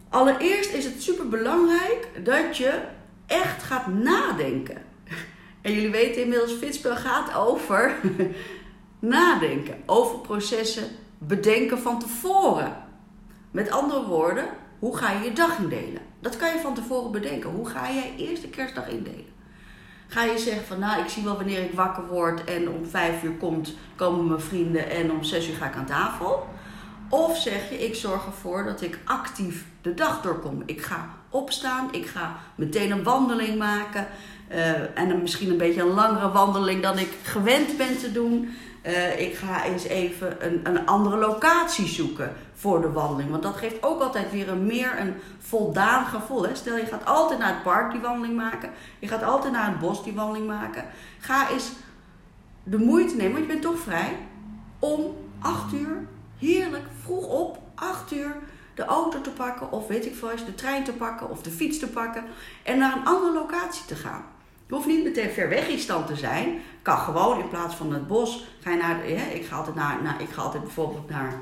Allereerst 0.08 0.72
is 0.72 0.84
het 0.84 1.02
super 1.02 1.28
belangrijk 1.28 2.08
dat 2.24 2.56
je 2.56 2.80
echt 3.26 3.62
gaat 3.62 3.86
nadenken. 3.86 4.76
En 5.60 5.72
jullie 5.72 5.90
weten 5.90 6.22
inmiddels, 6.22 6.52
Fitspel 6.52 6.96
gaat 6.96 7.34
over 7.34 7.94
nadenken, 8.98 9.74
over 9.86 10.18
processen 10.18 10.84
bedenken 11.18 11.78
van 11.78 11.98
tevoren. 11.98 12.76
Met 13.50 13.70
andere 13.70 14.06
woorden, 14.06 14.44
hoe 14.78 14.96
ga 14.96 15.10
je 15.10 15.24
je 15.24 15.32
dag 15.32 15.58
indelen? 15.58 16.02
Dat 16.20 16.36
kan 16.36 16.52
je 16.52 16.58
van 16.58 16.74
tevoren 16.74 17.12
bedenken. 17.12 17.50
Hoe 17.50 17.68
ga 17.68 17.92
jij 17.92 18.14
eerste 18.16 18.48
kerstdag 18.48 18.88
indelen? 18.88 19.34
Ga 20.08 20.24
je 20.24 20.38
zeggen 20.38 20.66
van 20.66 20.78
nou, 20.78 21.02
ik 21.02 21.08
zie 21.08 21.24
wel 21.24 21.36
wanneer 21.36 21.62
ik 21.62 21.72
wakker 21.72 22.06
word 22.06 22.44
en 22.44 22.70
om 22.70 22.86
vijf 22.86 23.22
uur 23.22 23.36
komt, 23.36 23.74
komen 23.96 24.26
mijn 24.26 24.40
vrienden 24.40 24.90
en 24.90 25.10
om 25.10 25.22
zes 25.22 25.48
uur 25.48 25.54
ga 25.54 25.66
ik 25.66 25.74
aan 25.74 25.86
tafel? 25.86 26.48
Of 27.08 27.38
zeg 27.38 27.70
je, 27.70 27.84
ik 27.84 27.94
zorg 27.94 28.26
ervoor 28.26 28.64
dat 28.64 28.82
ik 28.82 28.98
actief 29.04 29.64
de 29.82 29.94
dag 29.94 30.22
doorkom. 30.22 30.62
Ik 30.66 30.82
ga 30.82 31.08
opstaan, 31.30 31.88
ik 31.92 32.06
ga 32.06 32.36
meteen 32.54 32.90
een 32.90 33.02
wandeling 33.02 33.58
maken. 33.58 34.06
Uh, 34.52 34.98
en 34.98 35.22
misschien 35.22 35.50
een 35.50 35.56
beetje 35.56 35.80
een 35.80 35.94
langere 35.94 36.30
wandeling 36.30 36.82
dan 36.82 36.98
ik 36.98 37.12
gewend 37.22 37.76
ben 37.76 37.98
te 37.98 38.12
doen. 38.12 38.56
Uh, 38.86 39.20
ik 39.20 39.34
ga 39.34 39.64
eens 39.64 39.84
even 39.84 40.46
een, 40.46 40.60
een 40.62 40.86
andere 40.86 41.16
locatie 41.16 41.86
zoeken 41.86 42.32
voor 42.56 42.80
de 42.80 42.92
wandeling. 42.92 43.30
Want 43.30 43.42
dat 43.42 43.56
geeft 43.56 43.82
ook 43.82 44.00
altijd 44.00 44.30
weer 44.30 44.48
een 44.48 44.66
meer 44.66 45.00
een 45.00 45.14
voldaan 45.38 46.06
gevoel. 46.06 46.46
Hè? 46.46 46.54
Stel 46.54 46.76
je 46.76 46.86
gaat 46.86 47.04
altijd 47.04 47.38
naar 47.38 47.48
het 47.48 47.62
park 47.62 47.90
die 47.92 48.00
wandeling 48.00 48.36
maken. 48.36 48.70
Je 48.98 49.08
gaat 49.08 49.22
altijd 49.22 49.52
naar 49.52 49.66
het 49.66 49.78
bos 49.78 50.04
die 50.04 50.14
wandeling 50.14 50.46
maken. 50.46 50.84
Ga 51.18 51.50
eens 51.50 51.72
de 52.62 52.78
moeite 52.78 53.16
nemen, 53.16 53.32
want 53.32 53.44
je 53.44 53.50
bent 53.50 53.62
toch 53.62 53.78
vrij. 53.78 54.16
Om 54.78 55.16
8 55.40 55.72
uur, 55.72 56.06
heerlijk, 56.38 56.84
vroeg 57.02 57.26
op, 57.26 57.58
8 57.74 58.12
uur 58.12 58.36
de 58.74 58.84
auto 58.84 59.20
te 59.20 59.30
pakken. 59.30 59.72
Of 59.72 59.86
weet 59.86 60.06
ik 60.06 60.14
veel, 60.14 60.30
de 60.46 60.54
trein 60.54 60.84
te 60.84 60.92
pakken 60.92 61.30
of 61.30 61.42
de 61.42 61.50
fiets 61.50 61.78
te 61.78 61.88
pakken. 61.88 62.24
En 62.62 62.78
naar 62.78 62.96
een 62.96 63.06
andere 63.06 63.32
locatie 63.32 63.84
te 63.86 63.94
gaan. 63.94 64.24
Je 64.66 64.74
hoeft 64.74 64.86
niet 64.86 65.04
meteen 65.04 65.30
ver 65.30 65.48
weg 65.48 65.68
in 65.68 65.78
stand 65.78 66.06
te 66.06 66.16
zijn. 66.16 66.60
Kan 66.82 66.98
gewoon 66.98 67.40
in 67.40 67.48
plaats 67.48 67.74
van 67.74 67.92
het 67.92 68.06
bos. 68.06 68.46
Ga 68.60 68.70
je 68.70 68.76
naar, 68.76 69.06
ik, 69.34 69.46
ga 69.46 69.56
altijd 69.56 69.76
naar, 69.76 70.20
ik 70.20 70.28
ga 70.28 70.42
altijd 70.42 70.62
bijvoorbeeld 70.62 71.08
naar 71.08 71.34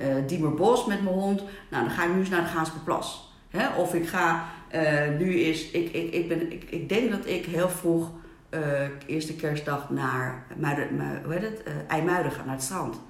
uh, 0.00 0.06
Diemerbos 0.26 0.86
met 0.86 1.02
mijn 1.02 1.14
hond. 1.14 1.42
Nou, 1.68 1.84
dan 1.84 1.90
ga 1.90 2.04
ik 2.04 2.12
nu 2.12 2.18
eens 2.18 2.28
naar 2.28 2.42
de 2.42 2.48
Gaansperplas. 2.48 3.32
Hè? 3.50 3.76
Of 3.76 3.94
ik 3.94 4.08
ga 4.08 4.44
uh, 4.74 5.18
nu 5.18 5.34
is, 5.34 5.70
ik, 5.70 5.92
ik, 5.92 6.12
ik, 6.12 6.28
ben, 6.28 6.52
ik, 6.52 6.64
ik 6.70 6.88
denk 6.88 7.10
dat 7.10 7.26
ik 7.26 7.44
heel 7.44 7.68
vroeg 7.68 8.10
uh, 8.50 8.60
eerste 9.06 9.34
kerstdag 9.34 9.90
naar 9.90 10.46
Muiden, 10.56 11.20
hoe 11.24 11.32
heet 11.32 11.42
het? 11.42 11.62
IJmuiden 11.88 12.32
ga, 12.32 12.44
naar 12.44 12.54
het 12.54 12.64
strand. 12.64 13.00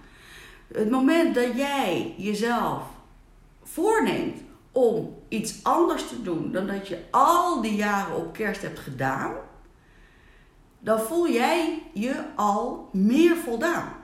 Het 0.73 0.91
moment 0.91 1.35
dat 1.35 1.57
jij 1.57 2.15
jezelf 2.17 2.83
voorneemt 3.63 4.41
om 4.73 5.17
iets 5.29 5.65
anders 5.65 6.09
te 6.09 6.23
doen 6.23 6.53
dan 6.53 6.67
dat 6.67 6.89
je 6.89 6.99
al 7.11 7.61
die 7.61 7.75
jaren 7.75 8.17
op 8.17 8.33
kerst 8.33 8.63
hebt 8.63 8.79
gedaan, 8.79 9.33
dan 10.81 11.01
voel 11.01 11.31
jij 11.31 11.83
je 11.93 12.23
al 12.37 12.89
meer 12.93 13.37
voldaan. 13.37 13.99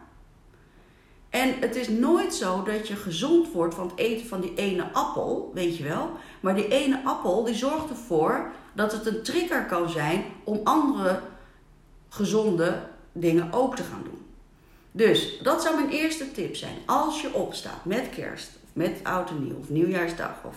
En 1.30 1.54
het 1.60 1.76
is 1.76 1.88
nooit 1.88 2.34
zo 2.34 2.62
dat 2.62 2.88
je 2.88 2.96
gezond 2.96 3.52
wordt 3.52 3.74
van 3.74 3.86
het 3.86 3.98
eten 3.98 4.26
van 4.26 4.40
die 4.40 4.54
ene 4.54 4.92
appel, 4.92 5.50
weet 5.54 5.76
je 5.76 5.84
wel. 5.84 6.10
Maar 6.40 6.54
die 6.54 6.68
ene 6.68 7.00
appel 7.04 7.44
die 7.44 7.54
zorgt 7.54 7.88
ervoor 7.88 8.50
dat 8.72 8.92
het 8.92 9.06
een 9.06 9.22
trigger 9.22 9.66
kan 9.66 9.90
zijn 9.90 10.24
om 10.44 10.60
andere 10.64 11.20
gezonde 12.08 12.82
dingen 13.12 13.52
ook 13.52 13.76
te 13.76 13.82
gaan 13.82 14.02
doen. 14.04 14.24
Dus 14.92 15.38
dat 15.42 15.62
zou 15.62 15.74
mijn 15.74 15.90
eerste 15.90 16.32
tip 16.32 16.56
zijn. 16.56 16.76
Als 16.86 17.20
je 17.20 17.34
opstaat 17.34 17.84
met 17.84 18.08
kerst, 18.10 18.50
of 18.64 18.70
met 18.72 19.00
oud 19.02 19.30
en 19.30 19.44
nieuw, 19.44 19.56
of 19.58 19.68
nieuwjaarsdag, 19.68 20.34
of 20.44 20.56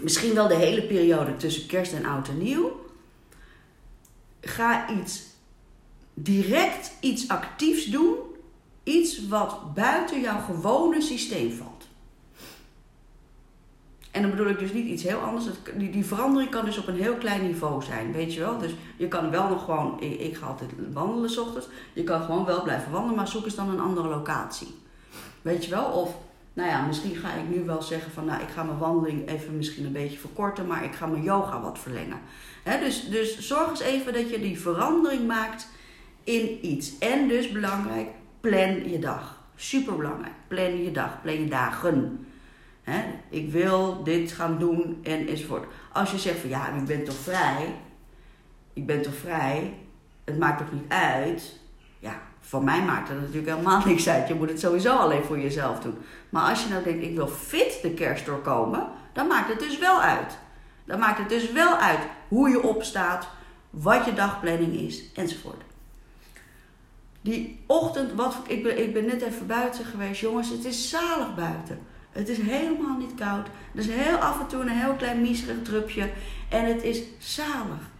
misschien 0.00 0.34
wel 0.34 0.48
de 0.48 0.54
hele 0.54 0.82
periode 0.82 1.36
tussen 1.36 1.66
kerst 1.66 1.92
en 1.92 2.06
oud 2.06 2.28
en 2.28 2.38
nieuw, 2.38 2.85
ga 4.48 4.90
iets 4.90 5.22
direct 6.14 6.92
iets 7.00 7.28
actiefs 7.28 7.84
doen 7.84 8.16
Iets 8.86 9.28
wat 9.28 9.74
buiten 9.74 10.20
jouw 10.20 10.40
gewone 10.40 11.00
systeem 11.00 11.52
valt. 11.52 11.86
En 14.10 14.22
dan 14.22 14.30
bedoel 14.30 14.48
ik 14.48 14.58
dus 14.58 14.72
niet 14.72 14.86
iets 14.86 15.02
heel 15.02 15.18
anders. 15.18 15.44
Die, 15.76 15.90
die 15.90 16.04
verandering 16.04 16.50
kan 16.50 16.64
dus 16.64 16.78
op 16.78 16.86
een 16.86 17.00
heel 17.00 17.14
klein 17.14 17.42
niveau 17.42 17.82
zijn, 17.82 18.12
weet 18.12 18.34
je 18.34 18.40
wel. 18.40 18.58
Dus 18.58 18.74
je 18.96 19.08
kan 19.08 19.30
wel 19.30 19.48
nog 19.48 19.64
gewoon, 19.64 20.00
ik, 20.00 20.20
ik 20.20 20.36
ga 20.36 20.46
altijd 20.46 20.70
wandelen 20.92 21.30
s 21.30 21.38
ochtends. 21.38 21.68
Je 21.92 22.04
kan 22.04 22.22
gewoon 22.22 22.44
wel 22.44 22.62
blijven 22.62 22.92
wandelen, 22.92 23.16
maar 23.16 23.28
zoek 23.28 23.44
eens 23.44 23.54
dan 23.54 23.68
een 23.68 23.80
andere 23.80 24.08
locatie. 24.08 24.74
Weet 25.42 25.64
je 25.64 25.70
wel? 25.70 25.84
Of, 25.84 26.16
nou 26.56 26.68
ja, 26.68 26.86
misschien 26.86 27.16
ga 27.16 27.34
ik 27.34 27.48
nu 27.48 27.64
wel 27.64 27.82
zeggen 27.82 28.12
van, 28.12 28.24
nou, 28.24 28.42
ik 28.42 28.48
ga 28.48 28.62
mijn 28.62 28.78
wandeling 28.78 29.28
even 29.28 29.56
misschien 29.56 29.86
een 29.86 29.92
beetje 29.92 30.18
verkorten, 30.18 30.66
maar 30.66 30.84
ik 30.84 30.94
ga 30.94 31.06
mijn 31.06 31.22
yoga 31.22 31.60
wat 31.60 31.78
verlengen. 31.78 32.18
dus, 32.64 33.08
dus 33.08 33.38
zorg 33.38 33.68
eens 33.68 33.80
even 33.80 34.12
dat 34.12 34.30
je 34.30 34.40
die 34.40 34.60
verandering 34.60 35.26
maakt 35.26 35.68
in 36.24 36.66
iets. 36.66 36.98
En 36.98 37.28
dus 37.28 37.52
belangrijk, 37.52 38.08
plan 38.40 38.90
je 38.90 38.98
dag. 38.98 39.42
Super 39.56 39.96
belangrijk. 39.96 40.32
Plan 40.48 40.82
je 40.82 40.90
dag, 40.90 41.22
plan 41.22 41.40
je 41.40 41.48
dagen. 41.48 42.26
Ik 43.30 43.50
wil 43.50 44.02
dit 44.04 44.32
gaan 44.32 44.58
doen 44.58 45.00
en 45.02 45.26
enzovoort. 45.28 45.66
Als 45.92 46.10
je 46.10 46.18
zegt 46.18 46.38
van 46.38 46.48
ja, 46.48 46.68
ik 46.68 46.84
ben 46.84 47.04
toch 47.04 47.16
vrij. 47.16 47.74
Ik 48.72 48.86
ben 48.86 49.02
toch 49.02 49.14
vrij. 49.14 49.74
Het 50.24 50.38
maakt 50.38 50.58
toch 50.58 50.72
niet 50.72 50.88
uit. 50.92 51.60
Ja, 51.98 52.22
voor 52.48 52.64
mij 52.64 52.82
maakt 52.82 53.08
het 53.08 53.20
natuurlijk 53.20 53.48
helemaal 53.48 53.82
niks 53.86 54.08
uit. 54.08 54.28
Je 54.28 54.34
moet 54.34 54.48
het 54.48 54.60
sowieso 54.60 54.96
alleen 54.96 55.24
voor 55.24 55.38
jezelf 55.38 55.80
doen. 55.80 55.98
Maar 56.30 56.50
als 56.50 56.62
je 56.62 56.68
nou 56.68 56.84
denkt, 56.84 57.04
ik 57.04 57.16
wil 57.16 57.28
fit 57.28 57.78
de 57.82 57.90
kerst 57.90 58.26
doorkomen, 58.26 58.88
dan 59.12 59.26
maakt 59.26 59.48
het 59.48 59.58
dus 59.58 59.78
wel 59.78 60.00
uit. 60.00 60.38
Dan 60.84 60.98
maakt 60.98 61.18
het 61.18 61.28
dus 61.28 61.52
wel 61.52 61.76
uit 61.76 61.98
hoe 62.28 62.48
je 62.48 62.62
opstaat, 62.62 63.28
wat 63.70 64.04
je 64.04 64.12
dagplanning 64.12 64.74
is, 64.74 65.12
enzovoort. 65.14 65.62
Die 67.20 67.60
ochtend, 67.66 68.12
wat, 68.12 68.36
ik, 68.46 68.62
ben, 68.62 68.82
ik 68.82 68.92
ben 68.92 69.06
net 69.06 69.22
even 69.22 69.46
buiten 69.46 69.84
geweest, 69.84 70.20
jongens, 70.20 70.48
het 70.48 70.64
is 70.64 70.90
zalig 70.90 71.34
buiten. 71.34 71.78
Het 72.10 72.28
is 72.28 72.38
helemaal 72.38 72.96
niet 72.96 73.14
koud. 73.14 73.46
Er 73.46 73.80
is 73.80 73.86
heel 73.88 74.16
af 74.16 74.40
en 74.40 74.46
toe 74.46 74.60
een 74.60 74.68
heel 74.68 74.94
klein 74.94 75.20
miserig 75.20 75.62
drupje. 75.62 76.10
En 76.48 76.64
het 76.64 76.82
is 76.82 77.02
zalig. 77.18 77.90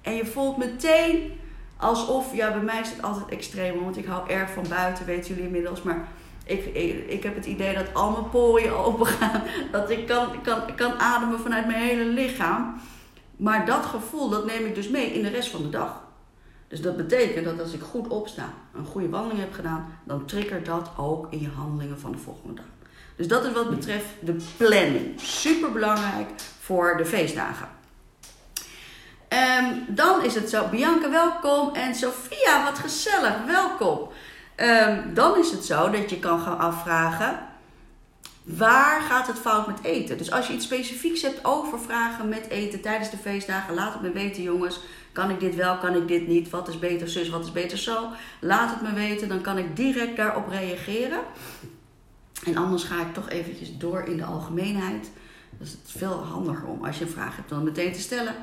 En 0.00 0.14
je 0.14 0.26
voelt 0.26 0.56
meteen 0.56 1.32
alsof, 1.80 2.34
ja, 2.34 2.52
bij 2.52 2.62
mij 2.62 2.80
is 2.80 2.90
het 2.90 3.02
altijd 3.02 3.28
extreem, 3.28 3.82
want 3.82 3.96
ik 3.96 4.06
hou 4.06 4.30
erg 4.30 4.50
van 4.50 4.64
buiten, 4.68 5.06
weten 5.06 5.28
jullie 5.28 5.44
inmiddels. 5.44 5.82
Maar 5.82 6.08
ik, 6.44 6.64
ik, 7.08 7.22
heb 7.22 7.34
het 7.34 7.46
idee 7.46 7.74
dat 7.74 7.94
al 7.94 8.10
mijn 8.10 8.30
poriën 8.30 8.72
open 8.72 9.06
gaan. 9.06 9.42
Dat 9.72 9.90
ik 9.90 10.06
kan, 10.06 10.42
kan, 10.42 10.74
kan 10.76 10.98
ademen 10.98 11.40
vanuit 11.40 11.66
mijn 11.66 11.82
hele 11.82 12.04
lichaam. 12.04 12.80
Maar 13.36 13.66
dat 13.66 13.84
gevoel, 13.84 14.28
dat 14.28 14.46
neem 14.46 14.66
ik 14.66 14.74
dus 14.74 14.88
mee 14.88 15.12
in 15.12 15.22
de 15.22 15.28
rest 15.28 15.50
van 15.50 15.62
de 15.62 15.68
dag. 15.68 16.02
Dus 16.68 16.80
dat 16.80 16.96
betekent 16.96 17.44
dat 17.44 17.60
als 17.60 17.72
ik 17.72 17.80
goed 17.80 18.08
opsta, 18.08 18.52
een 18.74 18.84
goede 18.84 19.08
wandeling 19.08 19.40
heb 19.40 19.52
gedaan, 19.52 19.98
dan 20.04 20.24
triggert 20.26 20.66
dat 20.66 20.90
ook 20.96 21.26
in 21.30 21.40
je 21.40 21.48
handelingen 21.48 22.00
van 22.00 22.12
de 22.12 22.18
volgende 22.18 22.54
dag. 22.54 22.64
Dus 23.16 23.28
dat 23.28 23.44
is 23.44 23.52
wat 23.52 23.70
betreft 23.70 24.06
de 24.20 24.36
planning. 24.56 25.20
Super 25.20 25.72
belangrijk 25.72 26.28
voor 26.60 26.96
de 26.96 27.06
feestdagen. 27.06 27.68
Um, 29.32 29.84
dan 29.88 30.24
is 30.24 30.34
het 30.34 30.50
zo, 30.50 30.68
Bianca 30.68 31.10
welkom 31.10 31.74
en 31.74 31.94
Sophia 31.94 32.64
wat 32.64 32.78
gezellig, 32.78 33.44
welkom. 33.46 34.08
Um, 34.56 35.14
dan 35.14 35.38
is 35.38 35.50
het 35.50 35.64
zo 35.64 35.90
dat 35.90 36.10
je 36.10 36.18
kan 36.18 36.40
gaan 36.40 36.58
afvragen, 36.58 37.38
waar 38.42 39.00
gaat 39.00 39.26
het 39.26 39.38
fout 39.38 39.66
met 39.66 39.82
eten? 39.82 40.18
Dus 40.18 40.30
als 40.30 40.46
je 40.46 40.52
iets 40.52 40.64
specifieks 40.64 41.22
hebt 41.22 41.44
over 41.44 41.80
vragen 41.80 42.28
met 42.28 42.48
eten 42.48 42.80
tijdens 42.80 43.10
de 43.10 43.16
feestdagen, 43.16 43.74
laat 43.74 43.92
het 43.92 44.02
me 44.02 44.12
weten 44.12 44.42
jongens. 44.42 44.80
Kan 45.12 45.30
ik 45.30 45.40
dit 45.40 45.54
wel, 45.54 45.78
kan 45.78 45.94
ik 45.94 46.08
dit 46.08 46.26
niet? 46.26 46.50
Wat 46.50 46.68
is 46.68 46.78
beter 46.78 47.08
zus, 47.08 47.28
wat 47.28 47.44
is 47.44 47.52
beter 47.52 47.78
zo? 47.78 48.08
Laat 48.40 48.70
het 48.70 48.80
me 48.80 48.92
weten, 48.92 49.28
dan 49.28 49.40
kan 49.40 49.58
ik 49.58 49.76
direct 49.76 50.16
daarop 50.16 50.48
reageren. 50.48 51.20
En 52.44 52.56
anders 52.56 52.84
ga 52.84 53.00
ik 53.00 53.14
toch 53.14 53.28
eventjes 53.28 53.76
door 53.78 54.02
in 54.02 54.16
de 54.16 54.24
algemeenheid. 54.24 55.10
Dat 55.58 55.66
is 55.66 55.76
veel 55.86 56.24
handiger 56.24 56.68
om 56.68 56.84
als 56.84 56.98
je 56.98 57.04
een 57.04 57.10
vraag 57.10 57.36
hebt 57.36 57.48
dan 57.48 57.64
meteen 57.64 57.92
te 57.92 58.00
stellen. 58.00 58.34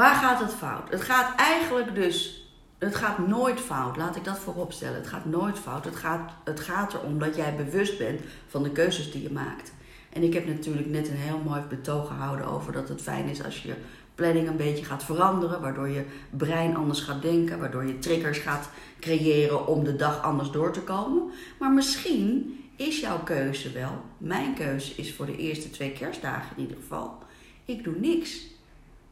Waar 0.00 0.14
gaat 0.14 0.40
het 0.40 0.54
fout? 0.54 0.90
Het 0.90 1.00
gaat 1.00 1.34
eigenlijk 1.36 1.94
dus, 1.94 2.46
het 2.78 2.94
gaat 2.94 3.18
nooit 3.28 3.60
fout. 3.60 3.96
Laat 3.96 4.16
ik 4.16 4.24
dat 4.24 4.38
voorop 4.38 4.72
stellen. 4.72 4.96
Het 4.96 5.06
gaat 5.06 5.24
nooit 5.24 5.58
fout. 5.58 5.84
Het 5.84 5.96
gaat, 5.96 6.30
het 6.44 6.60
gaat 6.60 6.94
erom 6.94 7.18
dat 7.18 7.36
jij 7.36 7.56
bewust 7.56 7.98
bent 7.98 8.20
van 8.46 8.62
de 8.62 8.70
keuzes 8.70 9.12
die 9.12 9.22
je 9.22 9.30
maakt. 9.30 9.72
En 10.12 10.22
ik 10.22 10.34
heb 10.34 10.46
natuurlijk 10.46 10.88
net 10.88 11.08
een 11.08 11.16
heel 11.16 11.40
mooi 11.44 11.60
betoog 11.68 12.06
gehouden 12.06 12.46
over 12.46 12.72
dat 12.72 12.88
het 12.88 13.02
fijn 13.02 13.28
is 13.28 13.44
als 13.44 13.62
je 13.62 13.74
planning 14.14 14.48
een 14.48 14.56
beetje 14.56 14.84
gaat 14.84 15.04
veranderen, 15.04 15.60
waardoor 15.60 15.88
je 15.88 16.04
brein 16.30 16.76
anders 16.76 17.00
gaat 17.00 17.22
denken, 17.22 17.58
waardoor 17.58 17.86
je 17.86 17.98
triggers 17.98 18.38
gaat 18.38 18.68
creëren 19.00 19.66
om 19.66 19.84
de 19.84 19.96
dag 19.96 20.22
anders 20.22 20.50
door 20.50 20.72
te 20.72 20.82
komen. 20.82 21.30
Maar 21.58 21.70
misschien 21.70 22.58
is 22.76 23.00
jouw 23.00 23.22
keuze 23.22 23.72
wel, 23.72 24.02
mijn 24.18 24.54
keuze 24.54 24.94
is 24.94 25.14
voor 25.14 25.26
de 25.26 25.36
eerste 25.36 25.70
twee 25.70 25.92
kerstdagen 25.92 26.56
in 26.56 26.62
ieder 26.62 26.76
geval, 26.76 27.18
ik 27.64 27.84
doe 27.84 27.94
niks. 27.98 28.48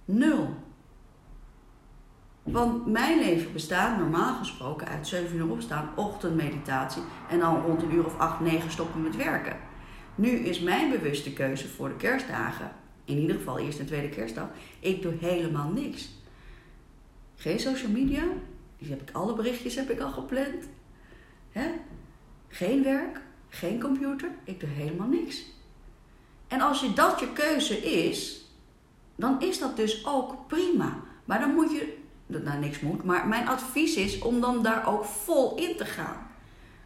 Nul. 0.04 0.66
Want 2.50 2.87
mijn 2.87 3.19
leven 3.19 3.52
bestaat 3.52 3.99
normaal 3.99 4.35
gesproken 4.35 4.88
uit 4.88 5.07
7 5.07 5.37
uur 5.37 5.50
opstaan, 5.50 5.90
ochtendmeditatie 5.97 7.02
en 7.31 7.38
dan 7.38 7.62
rond 7.62 7.83
een 7.83 7.95
uur 7.95 8.07
of 8.07 8.19
8, 8.19 8.40
9 8.40 8.71
stoppen 8.71 9.02
met 9.02 9.17
werken. 9.17 9.57
Nu 10.14 10.28
is 10.28 10.61
mijn 10.61 10.90
bewuste 10.90 11.33
keuze 11.33 11.69
voor 11.69 11.88
de 11.88 11.97
kerstdagen 11.97 12.71
in 13.05 13.19
ieder 13.19 13.37
geval 13.37 13.59
eerste 13.59 13.81
en 13.81 13.87
tweede 13.87 14.09
kerstdag, 14.09 14.49
ik 14.81 15.02
doe 15.02 15.12
helemaal 15.21 15.71
niks. 15.71 16.09
Geen 17.35 17.61
social 17.61 17.90
media, 17.90 18.23
die 18.78 18.90
heb 18.90 19.00
ik, 19.00 19.11
alle 19.12 19.35
berichtjes 19.35 19.75
heb 19.75 19.90
ik 19.90 20.00
al 20.00 20.11
gepland. 20.11 20.69
Geen 22.49 22.83
werk, 22.83 23.21
geen 23.49 23.81
computer, 23.81 24.31
ik 24.45 24.61
doe 24.61 24.69
helemaal 24.69 25.09
niks. 25.09 25.45
En 26.49 26.61
als 26.61 26.81
je 26.81 26.93
dat 26.93 27.21
je 27.21 27.33
keuze 27.33 27.76
is, 27.78 28.45
dan 29.17 29.40
is 29.40 29.59
dat 29.59 29.76
dus 29.76 30.07
ook 30.07 30.47
prima. 30.47 31.00
Maar 31.25 31.40
dan 31.40 31.55
moet 31.55 31.71
je, 31.71 31.97
nou 32.28 32.58
niks 32.58 32.80
moet, 32.80 33.04
maar 33.04 33.28
mijn 33.28 33.49
advies 33.49 33.97
is 33.97 34.18
om 34.18 34.40
dan 34.40 34.62
daar 34.62 34.87
ook 34.87 35.04
vol 35.04 35.56
in 35.56 35.76
te 35.76 35.85
gaan. 35.85 36.26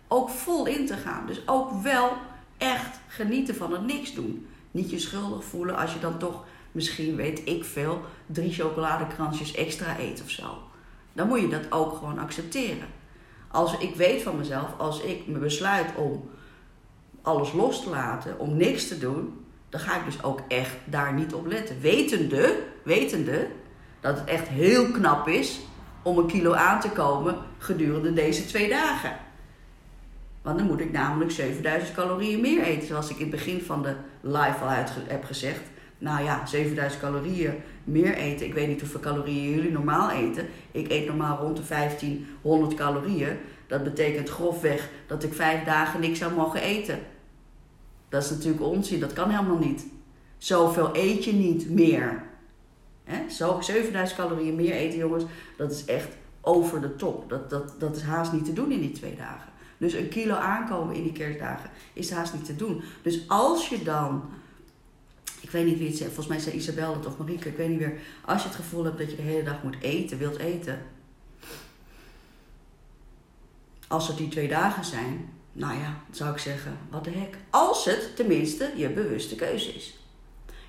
Ook 0.08 0.28
vol 0.28 0.66
in 0.66 0.86
te 0.86 0.96
gaan. 0.96 1.26
Dus 1.26 1.48
ook 1.48 1.82
wel 1.82 2.12
echt 2.58 3.00
genieten 3.08 3.54
van 3.54 3.72
het 3.72 3.86
niks 3.86 4.14
doen 4.14 4.46
niet 4.72 4.90
je 4.90 4.98
schuldig 4.98 5.44
voelen 5.44 5.76
als 5.76 5.92
je 5.92 5.98
dan 5.98 6.18
toch 6.18 6.44
misschien, 6.72 7.16
weet 7.16 7.42
ik 7.44 7.64
veel, 7.64 8.00
drie 8.26 8.52
chocoladekransjes 8.52 9.54
extra 9.54 9.98
eet 9.98 10.22
of 10.22 10.30
zo. 10.30 10.58
Dan 11.12 11.28
moet 11.28 11.40
je 11.40 11.48
dat 11.48 11.72
ook 11.72 11.96
gewoon 11.96 12.18
accepteren. 12.18 12.88
Als 13.48 13.78
ik 13.78 13.94
weet 13.94 14.22
van 14.22 14.36
mezelf, 14.36 14.78
als 14.78 15.00
ik 15.00 15.26
me 15.26 15.38
besluit 15.38 15.96
om 15.96 16.30
alles 17.22 17.52
los 17.52 17.82
te 17.82 17.90
laten, 17.90 18.38
om 18.38 18.56
niks 18.56 18.88
te 18.88 18.98
doen, 18.98 19.44
dan 19.68 19.80
ga 19.80 19.96
ik 19.96 20.04
dus 20.04 20.22
ook 20.22 20.40
echt 20.48 20.76
daar 20.84 21.14
niet 21.14 21.34
op 21.34 21.46
letten. 21.46 21.80
Wetende, 21.80 22.58
wetende 22.82 23.48
dat 24.02 24.18
het 24.18 24.28
echt 24.28 24.48
heel 24.48 24.86
knap 24.90 25.28
is 25.28 25.60
om 26.02 26.18
een 26.18 26.26
kilo 26.26 26.52
aan 26.52 26.80
te 26.80 26.90
komen 26.90 27.36
gedurende 27.58 28.12
deze 28.12 28.46
twee 28.46 28.68
dagen. 28.68 29.16
Want 30.42 30.58
dan 30.58 30.66
moet 30.66 30.80
ik 30.80 30.92
namelijk 30.92 31.30
7000 31.30 31.94
calorieën 31.94 32.40
meer 32.40 32.62
eten. 32.62 32.86
Zoals 32.86 33.10
ik 33.10 33.16
in 33.16 33.22
het 33.22 33.30
begin 33.30 33.60
van 33.60 33.82
de 33.82 33.94
live 34.20 34.64
al 34.64 34.70
heb 35.06 35.24
gezegd. 35.24 35.60
Nou 35.98 36.24
ja, 36.24 36.46
7000 36.46 37.02
calorieën 37.02 37.54
meer 37.84 38.14
eten. 38.14 38.46
Ik 38.46 38.54
weet 38.54 38.68
niet 38.68 38.80
hoeveel 38.80 39.00
calorieën 39.00 39.54
jullie 39.54 39.70
normaal 39.70 40.10
eten. 40.10 40.46
Ik 40.70 40.90
eet 40.90 41.06
normaal 41.06 41.38
rond 41.38 41.56
de 41.56 41.62
1500 41.68 42.74
calorieën. 42.74 43.36
Dat 43.66 43.84
betekent 43.84 44.28
grofweg 44.28 44.88
dat 45.06 45.22
ik 45.22 45.34
vijf 45.34 45.64
dagen 45.64 46.00
niks 46.00 46.18
zou 46.18 46.34
mogen 46.34 46.62
eten. 46.62 46.98
Dat 48.08 48.22
is 48.22 48.30
natuurlijk 48.30 48.64
onzin. 48.64 49.00
Dat 49.00 49.12
kan 49.12 49.30
helemaal 49.30 49.58
niet. 49.58 49.86
Zoveel 50.38 50.90
eet 50.92 51.24
je 51.24 51.32
niet 51.32 51.70
meer. 51.70 52.22
He? 53.04 53.30
Zo 53.30 53.60
7000 53.60 54.18
calorieën 54.18 54.54
meer 54.54 54.72
eten, 54.72 54.98
jongens. 54.98 55.24
Dat 55.56 55.70
is 55.70 55.84
echt 55.84 56.08
over 56.40 56.80
de 56.80 56.96
top. 56.96 57.28
Dat, 57.28 57.50
dat, 57.50 57.74
dat 57.78 57.96
is 57.96 58.02
haast 58.02 58.32
niet 58.32 58.44
te 58.44 58.52
doen 58.52 58.72
in 58.72 58.80
die 58.80 58.92
twee 58.92 59.16
dagen. 59.16 59.52
Dus 59.78 59.92
een 59.92 60.08
kilo 60.08 60.34
aankomen 60.34 60.94
in 60.94 61.02
die 61.02 61.12
kerstdagen 61.12 61.70
is 61.92 62.10
haast 62.10 62.34
niet 62.34 62.44
te 62.44 62.56
doen. 62.56 62.82
Dus 63.02 63.28
als 63.28 63.68
je 63.68 63.82
dan, 63.82 64.30
ik 65.40 65.50
weet 65.50 65.64
niet 65.64 65.78
wie 65.78 65.88
het 65.88 65.96
zegt, 65.96 66.12
volgens 66.12 66.34
mij 66.34 66.38
zei 66.38 66.56
Isabel 66.56 66.94
het 66.94 67.06
of 67.06 67.18
Marieke, 67.18 67.48
ik 67.48 67.56
weet 67.56 67.68
niet 67.68 67.78
meer. 67.78 67.98
Als 68.24 68.42
je 68.42 68.48
het 68.48 68.56
gevoel 68.56 68.84
hebt 68.84 68.98
dat 68.98 69.10
je 69.10 69.16
de 69.16 69.22
hele 69.22 69.42
dag 69.42 69.62
moet 69.62 69.76
eten, 69.80 70.18
wilt 70.18 70.38
eten. 70.38 70.82
Als 73.88 74.08
het 74.08 74.16
die 74.16 74.28
twee 74.28 74.48
dagen 74.48 74.84
zijn, 74.84 75.30
nou 75.52 75.78
ja, 75.78 76.02
zou 76.10 76.32
ik 76.32 76.38
zeggen, 76.38 76.78
wat 76.90 77.04
de 77.04 77.10
hek. 77.10 77.36
Als 77.50 77.84
het 77.84 78.16
tenminste 78.16 78.72
je 78.76 78.90
bewuste 78.90 79.34
keuze 79.34 79.74
is. 79.74 80.01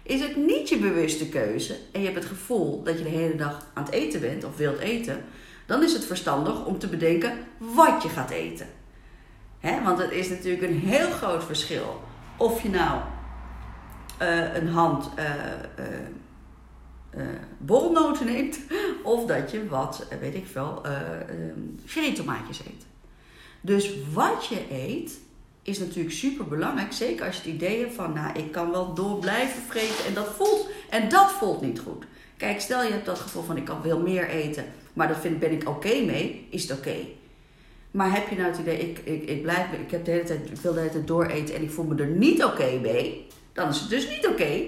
Is 0.04 0.22
het 0.22 0.36
niet 0.36 0.70
je 0.70 0.78
bewuste 0.78 1.30
keuze 1.30 1.78
en 1.92 2.00
je 2.00 2.06
hebt 2.06 2.20
het 2.20 2.28
gevoel 2.28 2.84
dat 2.84 2.98
je 2.98 3.04
de 3.04 3.10
hele 3.10 3.36
dag 3.36 3.66
aan 3.74 3.84
het 3.84 3.94
eten 3.94 4.22
bent 4.22 4.44
of 4.44 4.58
wilt 4.58 4.80
eten, 4.80 5.24
dan 5.66 5.84
is 5.84 5.94
het 5.94 6.06
verstandig 6.06 6.66
om 6.66 6.80
te 6.80 6.88
bedenken 6.88 7.38
wat 7.58 8.04
je 8.04 8.10
gaat 8.10 8.30
eten 8.30 8.68
want 9.84 9.98
het 9.98 10.12
is 10.12 10.30
natuurlijk 10.30 10.64
een 10.64 10.80
heel 10.80 11.12
groot 11.12 11.44
verschil 11.44 12.02
of 12.38 12.64
je 12.64 12.70
nou 12.70 13.02
uh, 14.22 14.56
een 14.56 14.68
hand 14.68 15.10
uh, 15.18 15.26
borrelnoten 17.58 18.26
neemt 18.26 18.60
of 19.04 19.26
dat 19.26 19.52
je 19.52 19.68
wat, 19.68 20.08
weet 20.20 20.36
ik 20.36 20.48
veel, 20.48 20.82
cherry 21.86 22.14
tomaatjes 22.14 22.60
eet. 22.60 22.86
Dus 23.62 23.92
wat 24.14 24.46
je 24.46 24.66
eet 24.72 25.20
is 25.64 25.80
natuurlijk 25.80 26.16
super 26.16 26.48
belangrijk. 26.48 26.92
Zeker 26.92 27.26
als 27.26 27.36
je 27.36 27.42
het 27.42 27.54
idee 27.54 27.80
hebt 27.80 27.94
van, 27.94 28.14
nou, 28.14 28.40
ik 28.40 28.52
kan 28.52 28.72
wel 28.72 28.94
door 28.94 29.20
blijven 29.20 29.62
vreten 29.62 30.06
en 30.06 30.14
dat 30.14 30.28
voelt, 30.36 30.70
en 30.90 31.10
dat 31.10 31.32
voelt 31.32 31.62
niet 31.62 31.80
goed. 31.80 32.06
Kijk, 32.38 32.62
stel 32.62 32.84
je 32.84 32.92
hebt 32.92 33.06
dat 33.06 33.20
gevoel 33.20 33.44
van, 33.44 33.58
ik 33.58 33.66
kan 33.66 33.82
veel 33.82 34.00
meer 34.00 34.30
eten, 34.30 34.66
maar 34.94 35.08
dat 35.08 35.18
vind, 35.18 35.40
ben 35.40 35.52
ik 35.52 35.70
oké 35.70 36.02
mee, 36.02 36.48
is 36.50 36.62
het 36.62 36.78
oké. 36.78 36.96
Maar 37.92 38.14
heb 38.14 38.30
je 38.30 38.36
nou 38.36 38.50
het 38.50 38.60
idee, 38.60 38.80
ik, 38.80 39.00
ik, 39.04 39.30
ik, 39.30 39.42
blijf, 39.42 39.72
ik, 39.72 39.92
heb 39.92 40.06
de 40.06 40.12
hele 40.12 40.24
tijd, 40.24 40.50
ik 40.50 40.58
wil 40.62 40.74
de 40.74 40.80
hele 40.80 41.04
dooreten 41.04 41.56
en 41.56 41.62
ik 41.62 41.72
voel 41.72 41.86
me 41.86 41.96
er 41.96 42.08
niet 42.08 42.44
oké 42.44 42.80
mee, 42.82 43.28
dan 43.54 43.70
is 43.70 43.80
het 43.80 43.90
dus 43.90 44.10
niet 44.10 44.28
oké. 44.28 44.62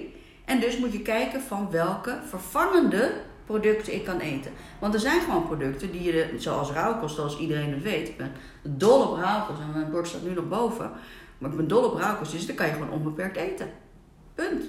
En 0.44 0.60
dus 0.60 0.78
moet 0.78 0.92
je 0.92 1.02
kijken 1.02 1.40
van 1.40 1.70
welke 1.70 2.18
vervangende 2.28 3.12
producten 3.46 3.94
ik 3.94 4.04
kan 4.04 4.18
eten. 4.18 4.52
Want 4.78 4.94
er 4.94 5.00
zijn 5.00 5.20
gewoon 5.20 5.46
producten 5.46 5.92
die 5.92 6.02
je, 6.02 6.34
zoals 6.38 6.70
rauwkost, 6.70 7.14
zoals 7.14 7.38
iedereen 7.38 7.72
het 7.72 7.82
weet. 7.82 8.08
Ik 8.08 8.16
ben 8.16 8.32
dol 8.62 9.08
op 9.08 9.16
rauwkost 9.16 9.60
en 9.60 9.72
mijn 9.72 9.90
bord 9.90 10.08
staat 10.08 10.22
nu 10.22 10.34
nog 10.34 10.48
boven. 10.48 10.90
Maar 11.38 11.50
ik 11.50 11.56
ben 11.56 11.68
dol 11.68 11.84
op 11.84 11.98
rauwkost, 11.98 12.32
dus 12.32 12.46
dan 12.46 12.56
kan 12.56 12.66
je 12.66 12.72
gewoon 12.72 12.90
onbeperkt 12.90 13.36
eten. 13.36 13.70
Punt. 14.34 14.64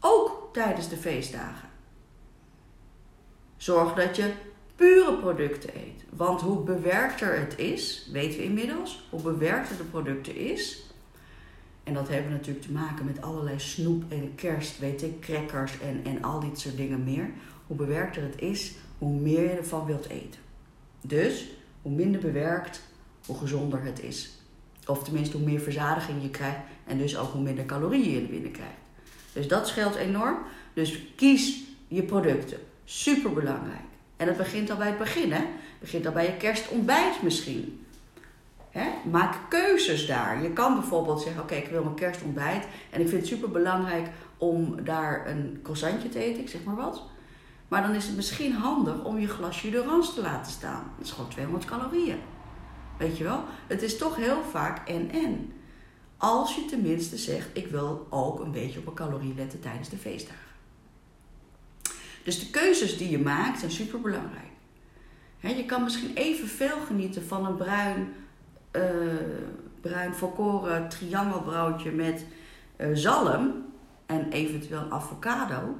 Ook 0.00 0.48
tijdens 0.52 0.88
de 0.88 0.96
feestdagen. 0.96 1.68
Zorg 3.56 3.94
dat 3.94 4.16
je 4.16 4.32
pure 4.76 5.16
producten 5.16 5.70
eet. 5.74 6.04
Want 6.10 6.40
hoe 6.40 6.62
bewerkter 6.62 7.38
het 7.38 7.58
is, 7.58 8.08
weten 8.12 8.38
we 8.38 8.44
inmiddels, 8.44 9.06
hoe 9.10 9.22
bewerkter 9.22 9.76
de 9.76 9.82
producten 9.82 10.36
is. 10.36 10.86
En 11.84 11.94
dat 11.94 12.08
heeft 12.08 12.28
natuurlijk 12.28 12.66
te 12.66 12.72
maken 12.72 13.04
met 13.04 13.22
allerlei 13.22 13.58
snoep 13.58 14.04
en 14.08 14.34
kerst, 14.34 14.78
weet 14.78 15.02
ik, 15.02 15.20
crackers 15.20 15.80
en, 15.80 16.00
en 16.04 16.22
al 16.22 16.40
dit 16.40 16.58
soort 16.58 16.76
dingen 16.76 17.04
meer. 17.04 17.30
Hoe 17.66 17.76
bewerkter 17.76 18.22
het 18.22 18.40
is, 18.40 18.74
hoe 18.98 19.20
meer 19.20 19.42
je 19.42 19.48
ervan 19.48 19.86
wilt 19.86 20.08
eten. 20.08 20.40
Dus 21.00 21.46
hoe 21.82 21.92
minder 21.92 22.20
bewerkt, 22.20 22.82
hoe 23.26 23.36
gezonder 23.36 23.82
het 23.82 24.02
is. 24.02 24.30
Of 24.86 25.04
tenminste, 25.04 25.36
hoe 25.36 25.46
meer 25.46 25.60
verzadiging 25.60 26.22
je 26.22 26.30
krijgt 26.30 26.58
en 26.86 26.98
dus 26.98 27.16
ook 27.16 27.32
hoe 27.32 27.42
minder 27.42 27.64
calorieën 27.64 28.10
je 28.10 28.20
er 28.20 28.26
binnen 28.26 28.50
krijgt. 28.50 28.78
Dus 29.32 29.48
dat 29.48 29.68
scheelt 29.68 29.94
enorm. 29.94 30.38
Dus 30.74 31.02
kies 31.16 31.64
je 31.88 32.02
producten. 32.02 32.58
Super 32.84 33.32
belangrijk. 33.32 33.80
En 34.16 34.26
het 34.26 34.36
begint 34.36 34.70
al 34.70 34.76
bij 34.76 34.88
het 34.88 34.98
begin, 34.98 35.32
hè? 35.32 35.44
Begint 35.80 36.06
al 36.06 36.12
bij 36.12 36.26
je 36.26 36.36
kerstontbijt 36.36 37.22
misschien. 37.22 37.86
Maak 39.10 39.34
keuzes 39.48 40.06
daar. 40.06 40.42
Je 40.42 40.52
kan 40.52 40.74
bijvoorbeeld 40.74 41.22
zeggen: 41.22 41.42
Oké, 41.42 41.54
ik 41.54 41.68
wil 41.68 41.82
mijn 41.82 41.94
kerstontbijt. 41.94 42.66
En 42.90 43.00
ik 43.00 43.08
vind 43.08 43.20
het 43.20 43.30
super 43.30 43.50
belangrijk 43.50 44.06
om 44.36 44.84
daar 44.84 45.30
een 45.30 45.60
croissantje 45.62 46.08
te 46.08 46.18
eten, 46.18 46.42
ik 46.42 46.48
zeg 46.48 46.64
maar 46.64 46.76
wat. 46.76 47.02
Maar 47.68 47.82
dan 47.82 47.94
is 47.94 48.06
het 48.06 48.16
misschien 48.16 48.52
handig 48.52 49.04
om 49.04 49.18
je 49.18 49.28
glasje 49.28 49.70
d'orange 49.70 50.12
te 50.14 50.20
laten 50.20 50.52
staan. 50.52 50.92
Dat 50.96 51.06
is 51.06 51.12
gewoon 51.12 51.30
200 51.30 51.64
calorieën. 51.64 52.18
Weet 52.98 53.18
je 53.18 53.24
wel? 53.24 53.44
Het 53.66 53.82
is 53.82 53.96
toch 53.96 54.16
heel 54.16 54.42
vaak 54.42 54.88
en-en. 54.88 55.52
Als 56.16 56.54
je 56.54 56.64
tenminste 56.64 57.16
zegt, 57.16 57.48
ik 57.52 57.66
wil 57.66 58.06
ook 58.10 58.40
een 58.40 58.52
beetje 58.52 58.78
op 58.78 58.84
mijn 58.84 58.96
calorie 58.96 59.34
letten 59.34 59.60
tijdens 59.60 59.88
de 59.88 59.96
feestdagen. 59.96 60.44
Dus 62.24 62.40
de 62.40 62.50
keuzes 62.50 62.98
die 62.98 63.10
je 63.10 63.18
maakt 63.18 63.58
zijn 63.58 63.70
super 63.70 64.00
belangrijk. 64.00 64.50
je 65.40 65.64
kan 65.64 65.82
misschien 65.82 66.14
evenveel 66.14 66.80
genieten 66.86 67.26
van 67.26 67.46
een 67.46 67.56
bruin, 67.56 68.14
uh, 68.72 68.82
bruin 69.80 70.14
volkoren 70.14 70.88
triangelbroodje 70.88 71.90
met 71.90 72.24
uh, 72.76 72.88
zalm 72.92 73.64
en 74.06 74.30
eventueel 74.30 74.90
avocado, 74.90 75.76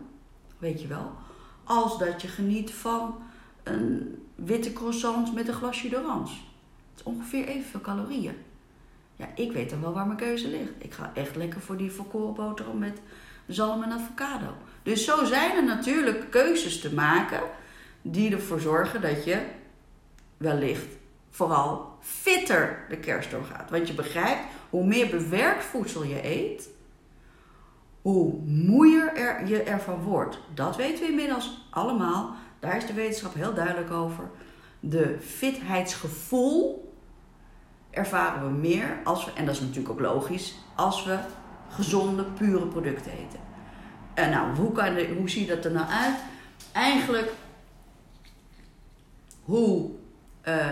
weet 0.59 0.83
je 0.83 0.89
wel, 0.89 1.13
als 1.67 1.99
dat 1.99 2.23
je 2.23 2.29
geniet 2.29 2.71
van 2.71 3.19
een 3.63 4.19
witte 4.35 4.73
croissant 4.73 5.35
met 5.35 5.49
een 5.49 5.55
glasje 5.55 5.89
d'orange. 5.89 6.35
Het 6.91 6.97
is 6.97 7.03
ongeveer 7.03 7.47
evenveel 7.47 7.81
calorieën. 7.81 8.37
Ja, 9.17 9.29
ik 9.35 9.53
weet 9.53 9.71
dan 9.71 9.81
wel 9.81 9.93
waar 9.93 10.07
mijn 10.07 10.19
keuze 10.19 10.49
ligt. 10.49 10.73
Ik 10.79 10.93
ga 10.93 11.11
echt 11.15 11.37
lekker 11.37 11.61
voor 11.61 11.77
die 11.77 11.91
volkoren 11.91 12.35
boterham 12.35 12.79
met 12.79 13.01
zalm 13.47 13.83
en 13.83 13.93
avocado. 13.93 14.55
Dus 14.83 15.05
zo 15.05 15.25
zijn 15.25 15.57
er 15.57 15.65
natuurlijk 15.65 16.31
keuzes 16.31 16.81
te 16.81 16.95
maken 16.95 17.41
die 18.03 18.33
ervoor 18.33 18.61
zorgen 18.61 19.01
dat 19.01 19.25
je 19.25 19.47
wellicht 20.37 20.87
vooral 21.31 21.99
fitter 22.01 22.85
de 22.89 22.97
kerst 22.97 23.31
doorgaat. 23.31 23.71
Want 23.71 23.89
je 23.89 23.95
begrijpt, 23.95 24.43
hoe 24.71 24.87
meer 24.87 25.09
bewerkt 25.09 25.65
voedsel 25.65 26.05
je 26.05 26.25
eet, 26.25 26.69
hoe 28.07 28.35
moeier 28.45 29.15
er, 29.15 29.47
je 29.47 29.63
ervan 29.63 30.03
wordt. 30.03 30.39
Dat 30.55 30.77
weten 30.77 31.05
we 31.05 31.11
inmiddels 31.11 31.69
allemaal. 31.71 32.35
Daar 32.61 32.77
is 32.77 32.87
de 32.87 32.93
wetenschap 32.93 33.35
heel 33.35 33.55
duidelijk 33.55 33.91
over. 33.91 34.31
De 34.81 35.17
fitheidsgevoel 35.21 36.93
ervaren 37.91 38.47
we 38.47 38.59
meer 38.59 38.99
als 39.05 39.25
we, 39.25 39.31
en 39.35 39.47
dat 39.47 39.55
is 39.55 39.61
natuurlijk 39.61 39.91
ook 39.91 40.01
logisch, 40.01 40.55
als 40.75 41.05
we 41.05 41.19
gezonde, 41.69 42.25
pure 42.25 42.67
producten 42.67 43.13
eten. 43.13 43.41
En 44.15 44.31
nou, 44.31 44.57
hoe, 44.57 44.73
kan 44.73 44.99
hoe 45.17 45.31
ziet 45.31 45.49
dat 45.49 45.65
er 45.65 45.73
nou 45.73 45.89
uit? 45.89 46.17
Eigenlijk, 46.73 47.33
hoe, 49.45 49.91
uh, 50.49 50.67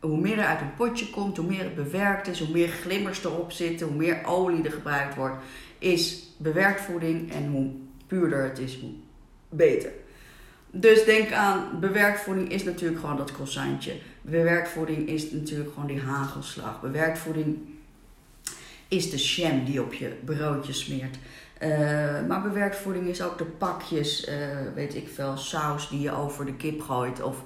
hoe 0.00 0.20
meer 0.20 0.38
er 0.38 0.46
uit 0.46 0.60
een 0.60 0.74
potje 0.74 1.10
komt, 1.10 1.36
hoe 1.36 1.46
meer 1.46 1.64
het 1.64 1.74
bewerkt 1.74 2.26
is, 2.26 2.38
hoe 2.38 2.50
meer 2.52 2.68
glimmers 2.68 3.24
erop 3.24 3.52
zitten, 3.52 3.86
hoe 3.86 3.96
meer 3.96 4.24
olie 4.24 4.64
er 4.64 4.72
gebruikt 4.72 5.14
wordt, 5.14 5.44
is 5.82 6.34
bewerkt 6.36 6.80
voeding. 6.80 7.32
En 7.32 7.46
hoe 7.46 7.70
puurder 8.06 8.42
het 8.42 8.58
is, 8.58 8.78
hoe 8.80 8.90
beter. 9.48 9.90
Dus 10.70 11.04
denk 11.04 11.32
aan, 11.32 11.80
bewerkt 11.80 12.20
voeding 12.20 12.50
is 12.50 12.64
natuurlijk 12.64 13.00
gewoon 13.00 13.16
dat 13.16 13.32
croissantje. 13.32 13.92
Bewerkt 14.22 14.68
voeding 14.68 15.08
is 15.08 15.30
natuurlijk 15.30 15.72
gewoon 15.72 15.88
die 15.88 16.00
hagelslag. 16.00 16.80
Bewerkt 16.80 17.18
voeding 17.18 17.58
is 18.88 19.10
de 19.10 19.16
jam 19.16 19.64
die 19.64 19.82
op 19.82 19.94
je 19.94 20.12
broodje 20.24 20.72
smeert. 20.72 21.16
Uh, 21.62 21.68
maar 22.28 22.42
bewerkt 22.42 22.76
voeding 22.76 23.06
is 23.06 23.22
ook 23.22 23.38
de 23.38 23.44
pakjes, 23.44 24.28
uh, 24.28 24.34
weet 24.74 24.94
ik 24.94 25.08
veel, 25.08 25.36
saus 25.36 25.88
die 25.88 26.00
je 26.00 26.12
over 26.12 26.46
de 26.46 26.54
kip 26.54 26.80
gooit. 26.80 27.22
Of 27.22 27.36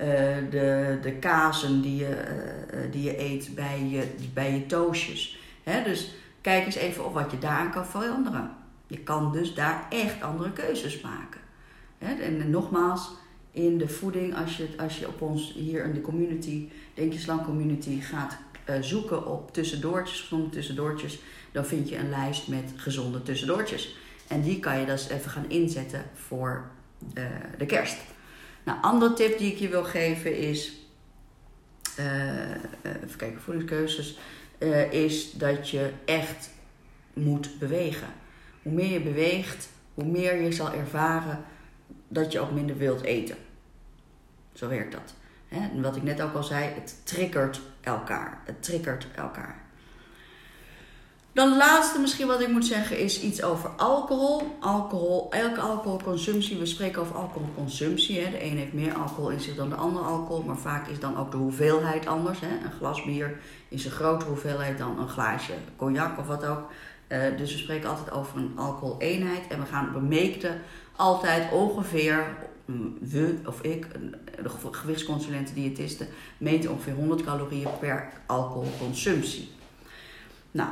uh, 0.00 0.06
de, 0.50 0.98
de 1.02 1.12
kazen 1.12 1.82
die 1.82 1.96
je, 1.96 2.16
die 2.90 3.02
je 3.02 3.20
eet 3.20 3.54
bij 3.54 3.86
je, 3.88 4.02
bij 4.34 4.52
je 4.52 4.66
toastjes. 4.66 5.38
Hè? 5.62 5.82
Dus 5.82 6.14
kijk 6.46 6.66
eens 6.66 6.74
even 6.74 7.04
op 7.04 7.14
wat 7.14 7.30
je 7.30 7.38
daaraan 7.38 7.70
kan 7.70 7.86
veranderen. 7.86 8.50
Je 8.86 8.98
kan 8.98 9.32
dus 9.32 9.54
daar 9.54 9.86
echt 9.90 10.22
andere 10.22 10.52
keuzes 10.52 11.00
maken. 11.00 11.40
En, 11.98 12.50
nogmaals, 12.50 13.10
in 13.50 13.78
de 13.78 13.88
voeding, 13.88 14.36
als 14.36 14.56
je, 14.56 14.68
als 14.78 14.98
je 14.98 15.08
op 15.08 15.20
ons 15.20 15.52
hier 15.52 15.84
in 15.84 15.92
de 15.92 16.00
community, 16.00 16.68
Denk 16.94 17.12
je 17.12 17.18
Slang 17.18 17.44
Community, 17.44 18.00
gaat 18.00 18.36
zoeken 18.80 19.26
op 19.26 19.52
tussendoortjes, 19.52 20.20
gezonde 20.20 20.48
tussendoortjes 20.48 21.18
dan 21.52 21.66
vind 21.66 21.88
je 21.88 21.96
een 21.96 22.10
lijst 22.10 22.48
met 22.48 22.72
gezonde 22.76 23.22
tussendoortjes. 23.22 23.96
En 24.28 24.42
die 24.42 24.60
kan 24.60 24.80
je 24.80 24.86
dus 24.86 25.08
even 25.08 25.30
gaan 25.30 25.48
inzetten 25.48 26.04
voor 26.14 26.70
uh, 27.14 27.24
de 27.58 27.66
kerst. 27.66 27.96
Nou, 28.64 28.78
andere 28.82 29.12
tip 29.12 29.38
die 29.38 29.52
ik 29.52 29.58
je 29.58 29.68
wil 29.68 29.84
geven 29.84 30.38
is, 30.38 30.72
uh, 31.98 32.50
even 32.82 33.16
kijken, 33.16 33.40
voedingskeuzes, 33.40 34.18
uh, 34.58 34.92
is 34.92 35.32
dat 35.32 35.70
je 35.70 35.90
echt 36.04 36.50
moet 37.12 37.58
bewegen. 37.58 38.08
Hoe 38.62 38.72
meer 38.72 38.92
je 38.92 39.00
beweegt, 39.00 39.68
hoe 39.94 40.04
meer 40.04 40.40
je 40.42 40.52
zal 40.52 40.72
ervaren 40.72 41.44
dat 42.08 42.32
je 42.32 42.40
ook 42.40 42.50
minder 42.50 42.76
wilt 42.76 43.02
eten. 43.02 43.36
Zo 44.52 44.68
werkt 44.68 44.92
dat. 44.92 45.14
En 45.48 45.82
wat 45.82 45.96
ik 45.96 46.02
net 46.02 46.20
ook 46.20 46.34
al 46.34 46.44
zei, 46.44 46.64
het 46.74 47.00
triggert 47.04 47.60
elkaar. 47.80 48.40
Het 48.44 48.62
triggert 48.62 49.06
elkaar. 49.14 49.64
Dan 51.36 51.56
laatste 51.56 52.00
misschien 52.00 52.26
wat 52.26 52.40
ik 52.40 52.48
moet 52.48 52.66
zeggen 52.66 52.98
is 52.98 53.20
iets 53.20 53.42
over 53.42 53.70
alcohol. 53.70 54.56
Alcohol, 54.60 55.30
elke 55.30 55.60
alcoholconsumptie, 55.60 56.58
we 56.58 56.66
spreken 56.66 57.00
over 57.00 57.14
alcoholconsumptie. 57.14 58.20
Hè. 58.20 58.30
De 58.30 58.44
een 58.44 58.56
heeft 58.56 58.72
meer 58.72 58.94
alcohol 58.94 59.30
in 59.30 59.40
zich 59.40 59.54
dan 59.54 59.68
de 59.68 59.74
andere 59.74 60.04
alcohol, 60.04 60.42
maar 60.42 60.56
vaak 60.56 60.88
is 60.88 61.00
dan 61.00 61.16
ook 61.16 61.30
de 61.30 61.36
hoeveelheid 61.36 62.06
anders. 62.06 62.40
Hè. 62.40 62.48
Een 62.64 62.72
glas 62.78 63.04
bier 63.04 63.40
is 63.68 63.84
een 63.84 63.90
grotere 63.90 64.30
hoeveelheid 64.30 64.78
dan 64.78 64.98
een 64.98 65.08
glaasje 65.08 65.52
cognac 65.76 66.18
of 66.18 66.26
wat 66.26 66.44
ook. 66.44 66.70
Uh, 67.08 67.36
dus 67.36 67.52
we 67.52 67.58
spreken 67.58 67.88
altijd 67.88 68.10
over 68.10 68.38
een 68.38 68.52
alcoholeenheid 68.56 69.46
en 69.48 69.60
we 69.60 69.66
gaan 69.66 69.92
bemeekte 69.92 70.52
altijd 70.96 71.52
ongeveer, 71.52 72.36
mm, 72.64 72.98
we 73.00 73.34
of 73.44 73.60
ik, 73.60 73.86
de 74.42 74.48
gewichtsconsulenten, 74.70 75.54
diëtisten, 75.54 76.08
meten 76.38 76.70
ongeveer 76.70 76.94
100 76.94 77.24
calorieën 77.24 77.78
per 77.80 78.08
alcoholconsumptie. 78.26 79.50
Nou, 80.50 80.68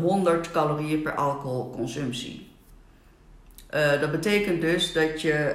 100 0.00 0.46
eh, 0.46 0.52
calorieën 0.52 1.02
per 1.02 1.14
alcoholconsumptie. 1.14 2.50
Dat 4.00 4.10
betekent 4.10 4.60
dus 4.60 4.92
dat 4.92 5.20
je 5.20 5.54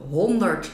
uh, 0.00 0.10
100, 0.10 0.70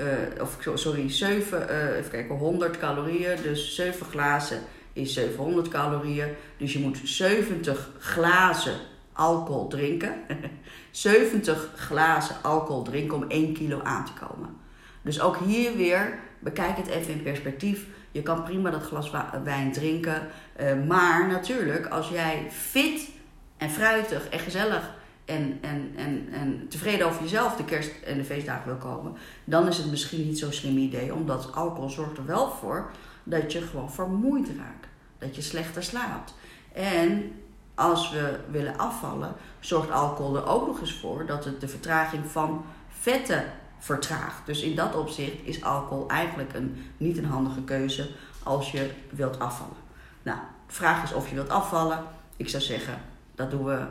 uh, 0.00 0.42
of 0.42 0.58
sorry, 0.74 1.10
7, 1.10 1.96
even 1.96 2.10
kijken, 2.10 2.36
100 2.36 2.78
calorieën, 2.78 3.42
dus 3.42 3.74
7 3.74 4.06
glazen 4.06 4.60
is 4.96 5.12
700 5.12 5.68
calorieën. 5.68 6.28
Dus 6.56 6.72
je 6.72 6.78
moet 6.78 7.00
70 7.04 7.90
glazen 7.98 8.76
alcohol 9.12 9.68
drinken. 9.68 10.14
70 10.90 11.68
glazen 11.76 12.36
alcohol 12.42 12.82
drinken 12.82 13.16
om 13.16 13.24
1 13.28 13.52
kilo 13.52 13.80
aan 13.82 14.04
te 14.04 14.12
komen. 14.26 14.56
Dus 15.02 15.20
ook 15.20 15.36
hier 15.36 15.76
weer, 15.76 16.18
bekijk 16.38 16.76
het 16.76 16.86
even 16.86 17.12
in 17.12 17.22
perspectief. 17.22 17.86
Je 18.10 18.22
kan 18.22 18.42
prima 18.42 18.70
dat 18.70 18.82
glas 18.82 19.10
wijn 19.44 19.72
drinken. 19.72 20.22
Eh, 20.56 20.74
maar 20.86 21.28
natuurlijk, 21.28 21.86
als 21.86 22.08
jij 22.08 22.46
fit 22.50 23.10
en 23.56 23.70
fruitig 23.70 24.28
en 24.28 24.38
gezellig 24.38 24.94
en, 25.26 25.58
en, 25.60 25.92
en, 25.96 26.28
en 26.32 26.68
tevreden 26.68 27.06
over 27.06 27.22
jezelf 27.22 27.56
de 27.56 27.64
kerst 27.64 27.90
en 28.04 28.16
de 28.16 28.24
feestdagen 28.24 28.66
wil 28.66 28.90
komen, 28.90 29.16
dan 29.44 29.68
is 29.68 29.76
het 29.76 29.90
misschien 29.90 30.24
niet 30.24 30.38
zo'n 30.38 30.52
slim 30.52 30.76
idee, 30.76 31.14
omdat 31.14 31.52
alcohol 31.52 31.90
zorgt 31.90 32.16
er 32.18 32.26
wel 32.26 32.50
voor 32.50 32.90
dat 33.24 33.52
je 33.52 33.60
gewoon 33.60 33.92
vermoeid 33.92 34.48
raakt. 34.56 34.86
Dat 35.18 35.36
je 35.36 35.42
slechter 35.42 35.82
slaapt. 35.82 36.34
En 36.72 37.32
als 37.74 38.10
we 38.10 38.38
willen 38.50 38.78
afvallen, 38.78 39.34
zorgt 39.60 39.90
alcohol 39.90 40.36
er 40.36 40.46
ook 40.46 40.66
nog 40.66 40.80
eens 40.80 40.98
voor 40.98 41.26
dat 41.26 41.44
het 41.44 41.60
de 41.60 41.68
vertraging 41.68 42.26
van 42.26 42.64
vetten 42.88 43.44
vertraagt. 43.78 44.46
Dus 44.46 44.62
in 44.62 44.74
dat 44.74 44.94
opzicht 44.94 45.36
is 45.42 45.64
alcohol 45.64 46.08
eigenlijk 46.08 46.54
een, 46.54 46.84
niet 46.96 47.18
een 47.18 47.24
handige 47.24 47.62
keuze 47.62 48.10
als 48.42 48.72
je 48.72 48.90
wilt 49.10 49.38
afvallen. 49.38 49.76
Nou, 50.22 50.38
de 50.66 50.74
vraag 50.74 51.02
is 51.02 51.12
of 51.12 51.28
je 51.28 51.34
wilt 51.34 51.48
afvallen. 51.48 52.04
Ik 52.36 52.48
zou 52.48 52.62
zeggen, 52.62 53.00
dat 53.34 53.50
doen 53.50 53.64
we 53.64 53.86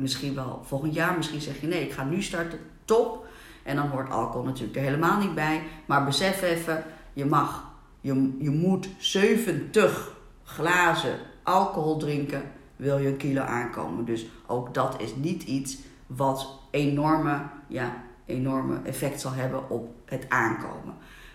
misschien 0.00 0.34
wel 0.34 0.60
volgend 0.64 0.94
jaar. 0.94 1.16
Misschien 1.16 1.40
zeg 1.40 1.60
je 1.60 1.66
nee, 1.66 1.84
ik 1.84 1.92
ga 1.92 2.04
nu 2.04 2.22
starten, 2.22 2.58
top. 2.84 3.26
En 3.62 3.76
dan 3.76 3.88
hoort 3.88 4.10
alcohol 4.10 4.44
natuurlijk 4.44 4.76
er 4.76 4.82
helemaal 4.82 5.18
niet 5.18 5.34
bij. 5.34 5.62
Maar 5.86 6.04
besef 6.04 6.42
even, 6.42 6.84
je 7.12 7.24
mag, 7.24 7.64
je, 8.00 8.36
je 8.38 8.50
moet 8.50 8.88
70 8.98 10.16
glazen 10.44 11.18
alcohol 11.42 11.96
drinken, 11.96 12.42
wil 12.76 12.98
je 12.98 13.08
een 13.08 13.16
kilo 13.16 13.42
aankomen. 13.42 14.04
Dus 14.04 14.26
ook 14.46 14.74
dat 14.74 15.00
is 15.00 15.14
niet 15.14 15.42
iets 15.42 15.78
wat 16.06 16.58
enorme, 16.70 17.42
ja, 17.66 17.94
enorme 18.26 18.80
effect 18.84 19.20
zal 19.20 19.32
hebben 19.32 19.70
op 19.70 19.94
het 20.04 20.26
aankomen. 20.28 20.94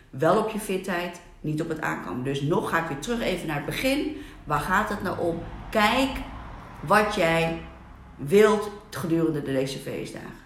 Wel 0.10 0.38
op 0.38 0.50
je 0.50 0.60
fitheid, 0.60 1.22
niet 1.42 1.62
op 1.62 1.70
het 1.70 1.82
aankomen. 1.82 2.24
Dus 2.24 2.42
nog 2.42 2.70
ga 2.70 2.82
ik 2.82 2.88
weer 2.88 3.00
terug 3.00 3.22
even 3.22 3.48
naar 3.48 3.56
het 3.56 3.66
begin. 3.66 4.18
Waar 4.44 4.60
gaat 4.60 4.90
het 4.90 5.04
nou 5.04 5.20
om? 5.20 5.40
Kijk 5.70 6.10
wat 6.80 7.16
jij 7.16 7.62
wilt 8.16 8.70
gedurende 8.90 9.42
deze 9.42 9.78
feestdagen. 9.78 10.44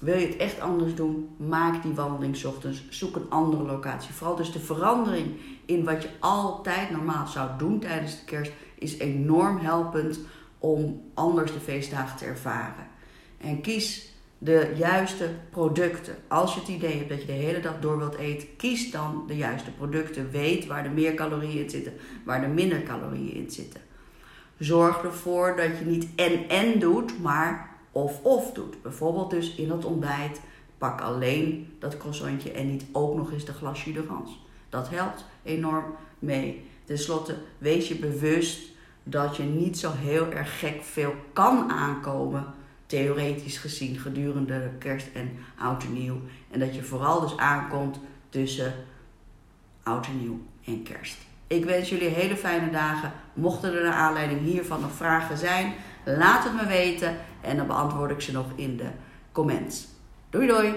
Wil 0.00 0.18
je 0.18 0.26
het 0.26 0.36
echt 0.36 0.60
anders 0.60 0.94
doen? 0.94 1.28
Maak 1.36 1.82
die 1.82 1.92
wandeling 1.92 2.44
ochtends. 2.44 2.84
Zoek 2.88 3.16
een 3.16 3.30
andere 3.30 3.62
locatie. 3.62 4.14
Vooral 4.14 4.36
dus 4.36 4.52
de 4.52 4.58
verandering 4.58 5.36
in 5.64 5.84
wat 5.84 6.02
je 6.02 6.08
altijd 6.20 6.90
normaal 6.90 7.26
zou 7.26 7.50
doen 7.58 7.78
tijdens 7.78 8.18
de 8.18 8.24
kerst 8.24 8.52
is 8.78 8.98
enorm 8.98 9.58
helpend 9.58 10.18
om 10.58 11.02
anders 11.14 11.52
de 11.52 11.60
feestdagen 11.60 12.18
te 12.18 12.24
ervaren. 12.24 12.86
En 13.40 13.60
kies 13.60 14.14
de 14.38 14.72
juiste 14.76 15.30
producten. 15.50 16.16
Als 16.28 16.54
je 16.54 16.60
het 16.60 16.68
idee 16.68 16.96
hebt 16.96 17.08
dat 17.08 17.20
je 17.20 17.26
de 17.26 17.32
hele 17.32 17.60
dag 17.60 17.80
door 17.80 17.98
wilt 17.98 18.16
eten, 18.16 18.56
kies 18.56 18.90
dan 18.90 19.24
de 19.26 19.36
juiste 19.36 19.70
producten. 19.70 20.30
Weet 20.30 20.66
waar 20.66 20.84
er 20.84 20.90
meer 20.90 21.14
calorieën 21.14 21.62
in 21.62 21.70
zitten, 21.70 21.92
waar 22.24 22.42
er 22.42 22.48
minder 22.48 22.82
calorieën 22.82 23.34
in 23.34 23.50
zitten. 23.50 23.80
Zorg 24.58 25.02
ervoor 25.02 25.56
dat 25.56 25.78
je 25.78 25.84
niet 25.84 26.08
en-en 26.14 26.78
doet, 26.78 27.22
maar 27.22 27.68
of-of 27.92 28.52
doet. 28.52 28.82
Bijvoorbeeld 28.82 29.30
dus 29.30 29.54
in 29.54 29.70
het 29.70 29.84
ontbijt 29.84 30.40
pak 30.78 31.00
alleen 31.00 31.74
dat 31.78 31.96
croissantje 31.96 32.52
en 32.52 32.70
niet 32.70 32.84
ook 32.92 33.16
nog 33.16 33.32
eens 33.32 33.44
de 33.44 33.52
glas 33.52 33.84
jus 33.84 34.04
Dat 34.68 34.88
helpt 34.88 35.24
enorm 35.42 35.84
mee. 36.18 36.64
Ten 36.84 36.98
slotte, 36.98 37.36
wees 37.58 37.88
je 37.88 37.96
bewust 37.96 38.70
dat 39.02 39.36
je 39.36 39.42
niet 39.42 39.78
zo 39.78 39.92
heel 39.92 40.32
erg 40.32 40.58
gek 40.58 40.82
veel 40.82 41.14
kan 41.32 41.70
aankomen, 41.70 42.54
theoretisch 42.86 43.58
gezien, 43.58 43.98
gedurende 43.98 44.70
kerst 44.78 45.06
en 45.14 45.30
oud 45.58 45.82
en 45.82 45.92
nieuw. 45.92 46.20
En 46.50 46.60
dat 46.60 46.74
je 46.74 46.82
vooral 46.82 47.20
dus 47.20 47.36
aankomt 47.36 48.00
tussen 48.28 48.74
oud 49.82 50.06
en 50.06 50.18
nieuw 50.18 50.40
en 50.64 50.82
kerst. 50.82 51.25
Ik 51.46 51.64
wens 51.64 51.88
jullie 51.88 52.08
hele 52.08 52.36
fijne 52.36 52.70
dagen. 52.70 53.12
Mochten 53.34 53.74
er 53.74 53.82
naar 53.84 53.92
aanleiding 53.92 54.40
hiervan 54.40 54.80
nog 54.80 54.92
vragen 54.92 55.38
zijn, 55.38 55.74
laat 56.04 56.44
het 56.44 56.54
me 56.54 56.66
weten 56.66 57.16
en 57.40 57.56
dan 57.56 57.66
beantwoord 57.66 58.10
ik 58.10 58.20
ze 58.20 58.32
nog 58.32 58.46
in 58.54 58.76
de 58.76 58.88
comments. 59.32 59.86
Doei 60.30 60.46
doei! 60.46 60.74